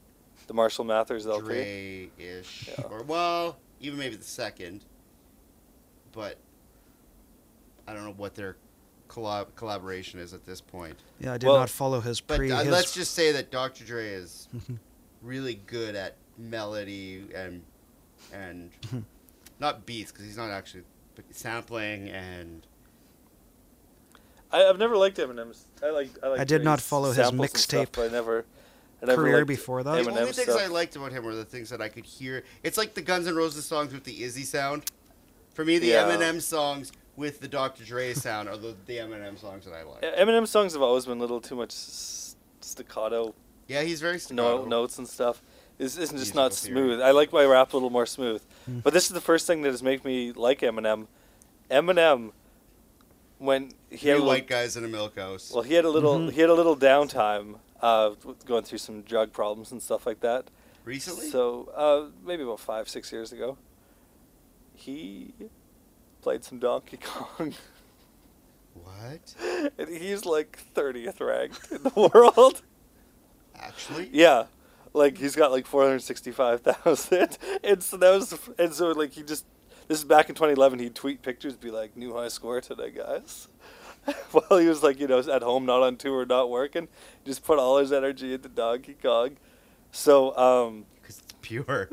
The 0.46 0.52
Marshall 0.54 0.84
Mathers 0.84 1.26
LP. 1.26 2.10
Dre-ish, 2.18 2.68
Yeah. 2.68 2.84
or 2.84 3.02
well, 3.02 3.56
even 3.80 3.98
maybe 3.98 4.16
the 4.16 4.24
second. 4.24 4.84
But 6.12 6.36
I 7.88 7.94
don't 7.94 8.04
know 8.04 8.12
what 8.12 8.34
their 8.34 8.56
collab- 9.08 9.54
collaboration 9.56 10.18
is 10.20 10.32
at 10.34 10.44
this 10.46 10.60
point. 10.60 10.96
Yeah, 11.20 11.32
I 11.34 11.38
did 11.38 11.46
Well, 11.46 11.58
not 11.58 11.70
follow 11.70 12.00
his 12.00 12.20
But 12.20 12.40
uh, 12.40 12.42
his 12.58 12.68
let's 12.68 12.94
just 12.94 13.14
say 13.14 13.32
that 13.32 13.50
Dr. 13.50 13.84
Dre 13.84 14.08
is 14.08 14.48
Mhm. 14.56 14.78
really 15.22 15.54
good 15.66 15.94
at 15.94 16.16
melody 16.38 17.26
and 17.34 17.62
and 18.32 18.70
not 19.60 19.86
beats 19.86 20.10
because 20.10 20.26
he's 20.26 20.36
not 20.36 20.50
actually 20.50 20.82
but 21.14 21.24
sampling 21.30 22.08
and 22.08 22.66
I, 24.50 24.64
I've 24.68 24.78
never 24.78 24.96
liked 24.96 25.18
Eminem's. 25.18 25.66
I 25.82 25.90
like. 25.90 26.10
I, 26.22 26.28
like 26.28 26.40
I 26.40 26.44
did 26.44 26.62
not 26.64 26.80
follow 26.80 27.08
his 27.08 27.16
samples 27.16 27.50
and 27.50 27.58
stuff, 27.58 27.92
mixtape 27.92 28.04
I 28.08 28.12
never. 28.12 28.44
I 29.02 29.06
never 29.06 29.22
career 29.22 29.44
before 29.44 29.82
that. 29.82 30.04
the 30.04 30.10
Eminem 30.10 30.16
only 30.20 30.32
things 30.32 30.48
I 30.56 30.66
liked 30.66 30.96
about 30.96 31.12
him 31.12 31.24
were 31.24 31.34
the 31.34 31.44
things 31.44 31.68
that 31.70 31.82
I 31.82 31.88
could 31.88 32.04
hear. 32.06 32.44
It's 32.62 32.78
like 32.78 32.94
the 32.94 33.02
Guns 33.02 33.26
N' 33.26 33.34
Roses 33.34 33.66
songs 33.66 33.92
with 33.92 34.04
the 34.04 34.22
Izzy 34.22 34.44
sound. 34.44 34.84
For 35.54 35.64
me, 35.64 35.78
the 35.78 35.88
Yeah. 35.88 36.04
Eminem 36.08 36.40
songs 36.40 36.92
with 37.16 37.40
the 37.40 37.48
Dr. 37.48 37.84
Dre 37.84 38.12
sound 38.14 38.48
are 38.48 38.56
the, 38.56 38.74
the 38.86 38.96
Eminem 38.98 39.38
songs 39.38 39.64
that 39.64 39.74
I 39.74 39.82
like. 39.84 40.02
Eminem 40.02 40.46
songs 40.46 40.72
have 40.72 40.82
always 40.82 41.06
been 41.06 41.18
a 41.18 41.20
little 41.20 41.40
too 41.40 41.56
much 41.56 41.72
staccato 42.60 43.34
Yeah, 43.68 43.82
he's 43.82 44.00
very 44.00 44.18
no, 44.30 44.64
notes 44.64 44.98
and 44.98 45.08
stuff. 45.08 45.42
isn't 45.78 46.00
just 46.00 46.12
Musical 46.12 46.42
not 46.42 46.52
theory. 46.52 46.72
smooth. 46.74 47.00
I 47.00 47.10
like 47.12 47.32
my 47.32 47.44
rap 47.44 47.72
a 47.72 47.76
little 47.76 47.90
more 47.90 48.06
smooth. 48.06 48.42
But 48.66 48.92
this 48.92 49.04
is 49.06 49.10
the 49.10 49.20
first 49.20 49.46
thing 49.46 49.62
that 49.62 49.70
has 49.70 49.82
made 49.82 50.04
me 50.04 50.32
like 50.32 50.60
Eminem. 50.60 51.06
Eminem, 51.70 52.32
when 53.38 53.72
he 53.90 53.96
Three 53.96 54.08
had 54.10 54.14
a 54.14 54.18
little, 54.18 54.26
white 54.28 54.46
guys 54.46 54.76
in 54.76 54.84
a 54.84 54.88
milk 54.88 55.16
house. 55.16 55.50
well, 55.52 55.62
he 55.62 55.74
had 55.74 55.84
a 55.84 55.90
little 55.90 56.18
Mhm. 56.18 56.32
he 56.32 56.40
had 56.40 56.50
a 56.50 56.54
little 56.54 56.76
downtime, 56.76 57.58
uh, 57.80 58.10
going 58.46 58.64
through 58.64 58.78
some 58.78 59.02
drug 59.02 59.32
problems 59.32 59.72
and 59.72 59.82
stuff 59.82 60.06
like 60.06 60.20
that. 60.20 60.50
Recently? 60.84 61.30
So 61.30 61.70
uh, 61.74 62.10
maybe 62.26 62.42
about 62.42 62.60
five 62.60 62.88
six 62.88 63.10
years 63.12 63.32
ago, 63.32 63.56
he 64.74 65.32
played 66.24 66.42
some 66.42 66.58
Donkey 66.58 66.96
Kong. 67.02 67.52
what? 68.72 69.34
and 69.78 69.88
he's 69.88 70.24
like 70.24 70.58
30th 70.74 71.20
ranked 71.20 71.70
in 71.70 71.82
the 71.82 72.10
world. 72.14 72.62
Actually? 73.60 74.08
Yeah, 74.10 74.44
like 74.94 75.18
he's 75.18 75.36
got 75.36 75.52
like 75.52 75.66
465,000, 75.66 77.38
and 77.64 77.82
so 77.82 77.96
that 77.98 78.10
was, 78.10 78.38
and 78.58 78.72
so 78.72 78.92
like 78.92 79.12
he 79.12 79.22
just, 79.22 79.44
this 79.86 79.98
is 79.98 80.04
back 80.04 80.28
in 80.30 80.34
2011. 80.34 80.78
He'd 80.78 80.94
tweet 80.94 81.20
pictures, 81.22 81.56
be 81.56 81.70
like, 81.70 81.94
"New 81.96 82.14
high 82.14 82.28
score 82.28 82.60
today, 82.60 82.90
guys." 82.90 83.48
While 84.32 84.58
he 84.60 84.66
was 84.66 84.82
like, 84.82 84.98
you 85.00 85.06
know, 85.06 85.18
at 85.20 85.42
home, 85.42 85.64
not 85.66 85.82
on 85.82 85.96
tour, 85.96 86.26
not 86.26 86.50
working, 86.50 86.88
just 87.24 87.42
put 87.44 87.58
all 87.58 87.78
his 87.78 87.90
energy 87.92 88.34
into 88.34 88.48
Donkey 88.50 88.96
Kong. 89.02 89.36
So, 89.92 90.36
um, 90.36 90.84
Because 91.00 91.20
it's 91.20 91.32
pure. 91.40 91.88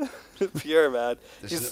pure 0.58 0.90
man. 0.90 1.16
There's 1.40 1.52
He's, 1.52 1.62
no- 1.62 1.68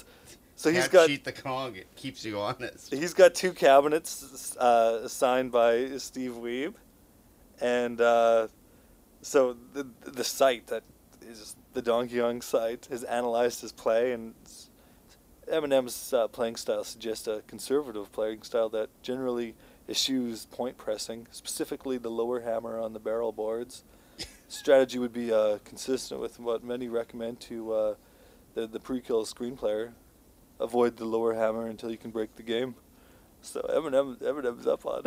so 0.60 0.70
he's 0.70 0.80
Can't 0.80 0.92
got 0.92 1.06
cheat 1.06 1.24
the 1.24 1.32
Kong. 1.32 1.74
It 1.74 1.86
keeps 1.96 2.22
you 2.22 2.38
honest. 2.38 2.92
He's 2.92 3.14
got 3.14 3.34
two 3.34 3.54
cabinets 3.54 4.54
uh, 4.58 5.08
signed 5.08 5.50
by 5.50 5.96
Steve 5.96 6.32
Wiebe, 6.32 6.74
and 7.62 7.98
uh, 7.98 8.48
so 9.22 9.56
the 9.72 9.86
the 10.04 10.22
site 10.22 10.66
that 10.66 10.82
is 11.22 11.56
the 11.72 11.80
Donkey 11.80 12.18
Kong 12.18 12.42
site 12.42 12.88
has 12.90 13.04
analyzed 13.04 13.62
his 13.62 13.72
play, 13.72 14.12
and 14.12 14.34
Eminem's 15.50 16.12
uh, 16.12 16.28
playing 16.28 16.56
style 16.56 16.84
suggests 16.84 17.26
a 17.26 17.42
conservative 17.46 18.12
playing 18.12 18.42
style 18.42 18.68
that 18.68 18.90
generally 19.00 19.54
eschews 19.88 20.44
point 20.44 20.76
pressing, 20.76 21.26
specifically 21.30 21.96
the 21.96 22.10
lower 22.10 22.40
hammer 22.40 22.78
on 22.78 22.92
the 22.92 23.00
barrel 23.00 23.32
boards. 23.32 23.82
Strategy 24.48 24.98
would 24.98 25.14
be 25.14 25.32
uh, 25.32 25.56
consistent 25.64 26.20
with 26.20 26.38
what 26.38 26.62
many 26.62 26.86
recommend 26.86 27.40
to 27.40 27.72
uh, 27.72 27.94
the 28.52 28.66
the 28.66 28.78
pre-kill 28.78 29.24
screen 29.24 29.56
player 29.56 29.94
avoid 30.60 30.96
the 30.96 31.04
lower 31.04 31.34
hammer 31.34 31.66
until 31.66 31.90
you 31.90 31.96
can 31.96 32.10
break 32.10 32.36
the 32.36 32.42
game. 32.42 32.74
So 33.42 33.62
Eminem, 33.62 34.16
Eminem's 34.18 34.66
up 34.66 34.84
on. 34.84 35.04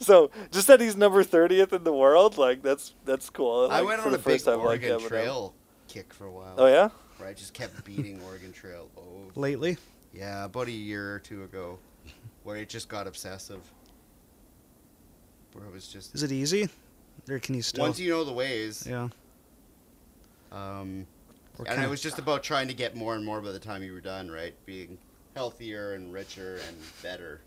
so 0.00 0.30
just 0.50 0.66
that 0.66 0.80
he's 0.80 0.96
number 0.96 1.22
thirtieth 1.22 1.72
in 1.72 1.84
the 1.84 1.92
world, 1.92 2.36
like 2.36 2.62
that's 2.62 2.94
that's 3.04 3.30
cool. 3.30 3.68
I 3.70 3.82
went 3.82 4.00
on 4.04 4.10
the 4.12 4.18
a 4.18 4.20
big 4.20 4.42
time, 4.44 4.58
Oregon 4.60 4.98
Eminem. 4.98 5.06
Trail 5.08 5.54
kick 5.86 6.12
for 6.12 6.26
a 6.26 6.32
while. 6.32 6.54
Oh 6.58 6.66
yeah, 6.66 6.88
Where 7.18 7.28
I 7.28 7.32
just 7.32 7.54
kept 7.54 7.84
beating 7.84 8.20
Oregon 8.26 8.52
Trail. 8.52 8.88
Oh, 8.96 9.30
lately. 9.36 9.76
yeah, 10.12 10.44
about 10.46 10.66
a 10.66 10.72
year 10.72 11.14
or 11.14 11.18
two 11.20 11.44
ago, 11.44 11.78
where 12.42 12.56
it 12.56 12.68
just 12.68 12.88
got 12.88 13.06
obsessive. 13.06 13.60
Where 15.52 15.64
it 15.64 15.72
was 15.72 15.86
just 15.88 16.14
Is 16.14 16.22
it 16.24 16.32
easy, 16.32 16.68
or 17.30 17.38
can 17.38 17.54
you 17.54 17.62
still? 17.62 17.84
once 17.84 18.00
you 18.00 18.10
know 18.10 18.24
the 18.24 18.32
ways. 18.32 18.84
yeah. 18.88 19.08
Um, 20.50 21.06
Or 21.06 21.17
and 21.66 21.82
it 21.82 21.88
was 21.90 22.00
just 22.02 22.18
about 22.18 22.42
trying 22.42 22.68
to 22.68 22.74
get 22.74 22.94
more 22.96 23.14
and 23.14 23.24
more 23.24 23.40
by 23.40 23.52
the 23.52 23.58
time 23.58 23.82
you 23.82 23.92
were 23.92 24.00
done, 24.00 24.30
right? 24.30 24.54
Being 24.66 24.98
healthier 25.34 25.92
and 25.94 26.12
richer 26.12 26.60
and 26.68 26.76
better, 27.02 27.40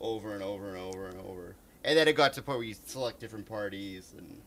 over 0.00 0.34
and 0.34 0.42
over 0.42 0.68
and 0.74 0.78
over 0.78 1.06
and 1.08 1.18
over. 1.20 1.54
And 1.84 1.98
then 1.98 2.06
it 2.08 2.12
got 2.14 2.32
to 2.34 2.40
the 2.40 2.44
point 2.44 2.58
where 2.58 2.66
you 2.66 2.74
select 2.86 3.18
different 3.20 3.46
parties, 3.46 4.14
and 4.16 4.40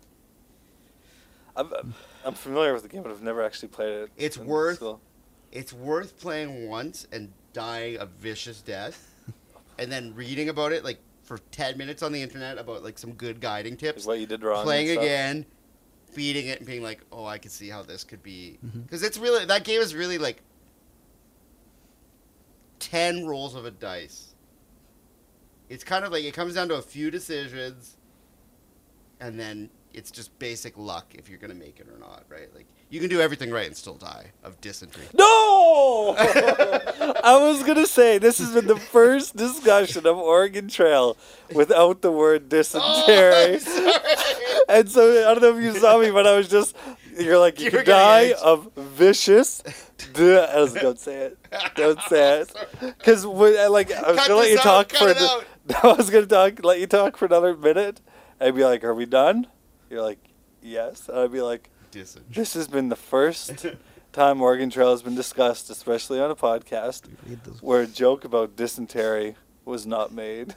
I'm, 1.56 1.74
I'm- 1.74 1.94
I'm 2.24 2.34
familiar 2.34 2.74
with 2.74 2.84
the 2.84 2.90
game, 2.90 3.04
but 3.04 3.12
I've 3.12 3.22
never 3.22 3.44
actually 3.44 3.70
played 3.70 3.94
it. 3.94 4.10
It's 4.18 4.38
worth- 4.38 4.78
school. 4.78 5.02
it's 5.52 5.72
worth 5.74 6.20
playing 6.20 6.68
once 6.68 7.08
and 7.12 7.32
dying 7.54 7.98
a 8.00 8.06
vicious 8.06 8.62
death, 8.62 9.14
and 9.80 9.92
then 9.92 10.14
reading 10.16 10.50
about 10.50 10.72
it 10.72 10.84
like 10.84 11.00
for 11.24 11.38
ten 11.52 11.78
minutes 11.78 12.04
on 12.04 12.12
the 12.12 12.22
internet 12.22 12.58
about 12.58 12.84
like 12.84 12.98
some 12.98 13.14
good 13.14 13.40
guiding 13.42 13.78
tips. 13.78 14.06
what 14.06 14.20
you 14.20 14.26
did 14.28 14.44
wrong. 14.44 14.58
and 14.60 14.66
playing 14.66 14.88
stuff. 14.90 15.04
again, 15.04 15.46
beating 16.16 16.48
it, 16.48 16.60
and 16.60 16.68
being 16.68 16.82
like, 16.82 17.02
"Oh, 17.12 17.26
I 17.26 17.38
can 17.38 17.52
see 17.52 17.70
how 17.70 17.84
this 17.84 18.04
could 18.04 18.24
be." 18.24 18.58
Mm-hmm. 18.66 18.82
Because 18.82 19.04
it's 19.04 19.18
really 19.20 19.46
that 19.46 19.64
game 19.64 19.82
is 19.82 19.94
really 19.94 20.18
like 20.18 20.42
ten 22.80 23.28
rolls 23.28 23.54
of 23.54 23.66
a 23.66 23.72
dice. 23.72 24.34
It's 25.70 25.84
kind 25.84 26.06
of 26.06 26.12
like 26.12 26.24
it 26.24 26.34
comes 26.34 26.56
down 26.56 26.70
to 26.70 26.76
a 26.76 26.82
few 26.82 27.12
decisions, 27.12 27.98
and 29.20 29.40
then 29.40 29.70
it's 29.96 30.12
just 30.12 30.38
basic 30.40 30.78
luck 30.78 31.14
if 31.14 31.30
you're 31.30 31.40
gonna 31.40 31.56
make 31.56 31.80
it 31.80 31.88
or 31.88 31.98
not, 31.98 32.24
right? 32.30 32.54
Like 32.54 32.66
you 32.90 33.00
can 33.00 33.10
do 33.10 33.22
everything 33.22 33.50
right 33.50 33.66
and 33.66 33.76
still 33.76 33.96
die 33.96 34.32
of 34.44 34.60
dysentery. 34.62 35.06
No! 35.14 36.16
I 36.20 37.38
was 37.40 37.64
gonna 37.64 37.88
say 37.88 38.18
this 38.18 38.38
has 38.40 38.54
been 38.54 38.68
the 38.68 38.76
first 38.76 39.36
discussion 39.36 40.06
of 40.06 40.18
Oregon 40.18 40.68
Trail 40.68 41.18
without 41.54 42.02
the 42.02 42.12
word 42.12 42.44
oh, 42.46 42.50
dysentery. 42.50 43.60
Oh. 43.66 44.35
And 44.68 44.90
so 44.90 45.30
I 45.30 45.34
don't 45.34 45.42
know 45.42 45.58
if 45.58 45.64
you 45.64 45.80
saw 45.80 45.98
me, 46.00 46.12
but 46.12 46.26
I 46.28 46.36
was 46.36 46.48
just 46.50 46.76
you're 47.18 47.40
like 47.40 47.60
you 47.60 47.66
You 47.66 47.72
could 47.72 47.86
die 47.86 48.34
of 48.42 48.72
vicious. 48.76 49.64
I 50.18 50.60
was 50.60 50.74
don't 50.74 51.00
say 51.00 51.18
it. 51.18 51.38
Don't 51.76 52.02
say 52.04 52.42
it. 52.42 52.54
Because 52.80 53.26
uh, 53.26 53.70
like 53.70 53.92
I 53.92 54.12
was 54.12 54.20
Cut 54.20 54.28
gonna 54.28 54.40
let 54.40 54.52
you 54.52 54.58
out, 54.60 54.64
talk 54.64 54.92
for 54.92 55.14
the. 55.14 55.46
I 55.84 55.94
was 55.94 56.10
gonna 56.10 56.26
talk 56.26 56.64
let 56.64 56.80
you 56.80 56.88
talk 56.88 57.18
for 57.18 57.26
another 57.26 57.56
minute 57.56 58.02
and 58.40 58.56
be 58.56 58.64
like, 58.64 58.84
Are 58.84 58.94
we 58.94 59.06
done? 59.06 59.48
You're 59.90 60.02
like, 60.02 60.20
Yes. 60.62 61.08
And 61.10 61.20
I'd 61.20 61.32
be 61.32 61.42
like, 61.42 61.70
This 61.92 62.54
has 62.54 62.68
been 62.68 62.90
the 62.90 62.96
first 62.96 63.66
time 64.14 64.42
Oregon 64.42 64.70
Trail 64.70 64.92
has 64.92 65.02
been 65.02 65.16
discussed, 65.16 65.70
especially 65.70 66.20
on 66.20 66.32
a 66.32 66.36
podcast, 66.36 67.04
where 67.62 67.82
a 67.82 67.88
joke 67.88 68.26
about 68.26 68.56
dysentery 68.56 69.36
was 69.64 69.86
not 69.86 70.12
made. 70.12 70.56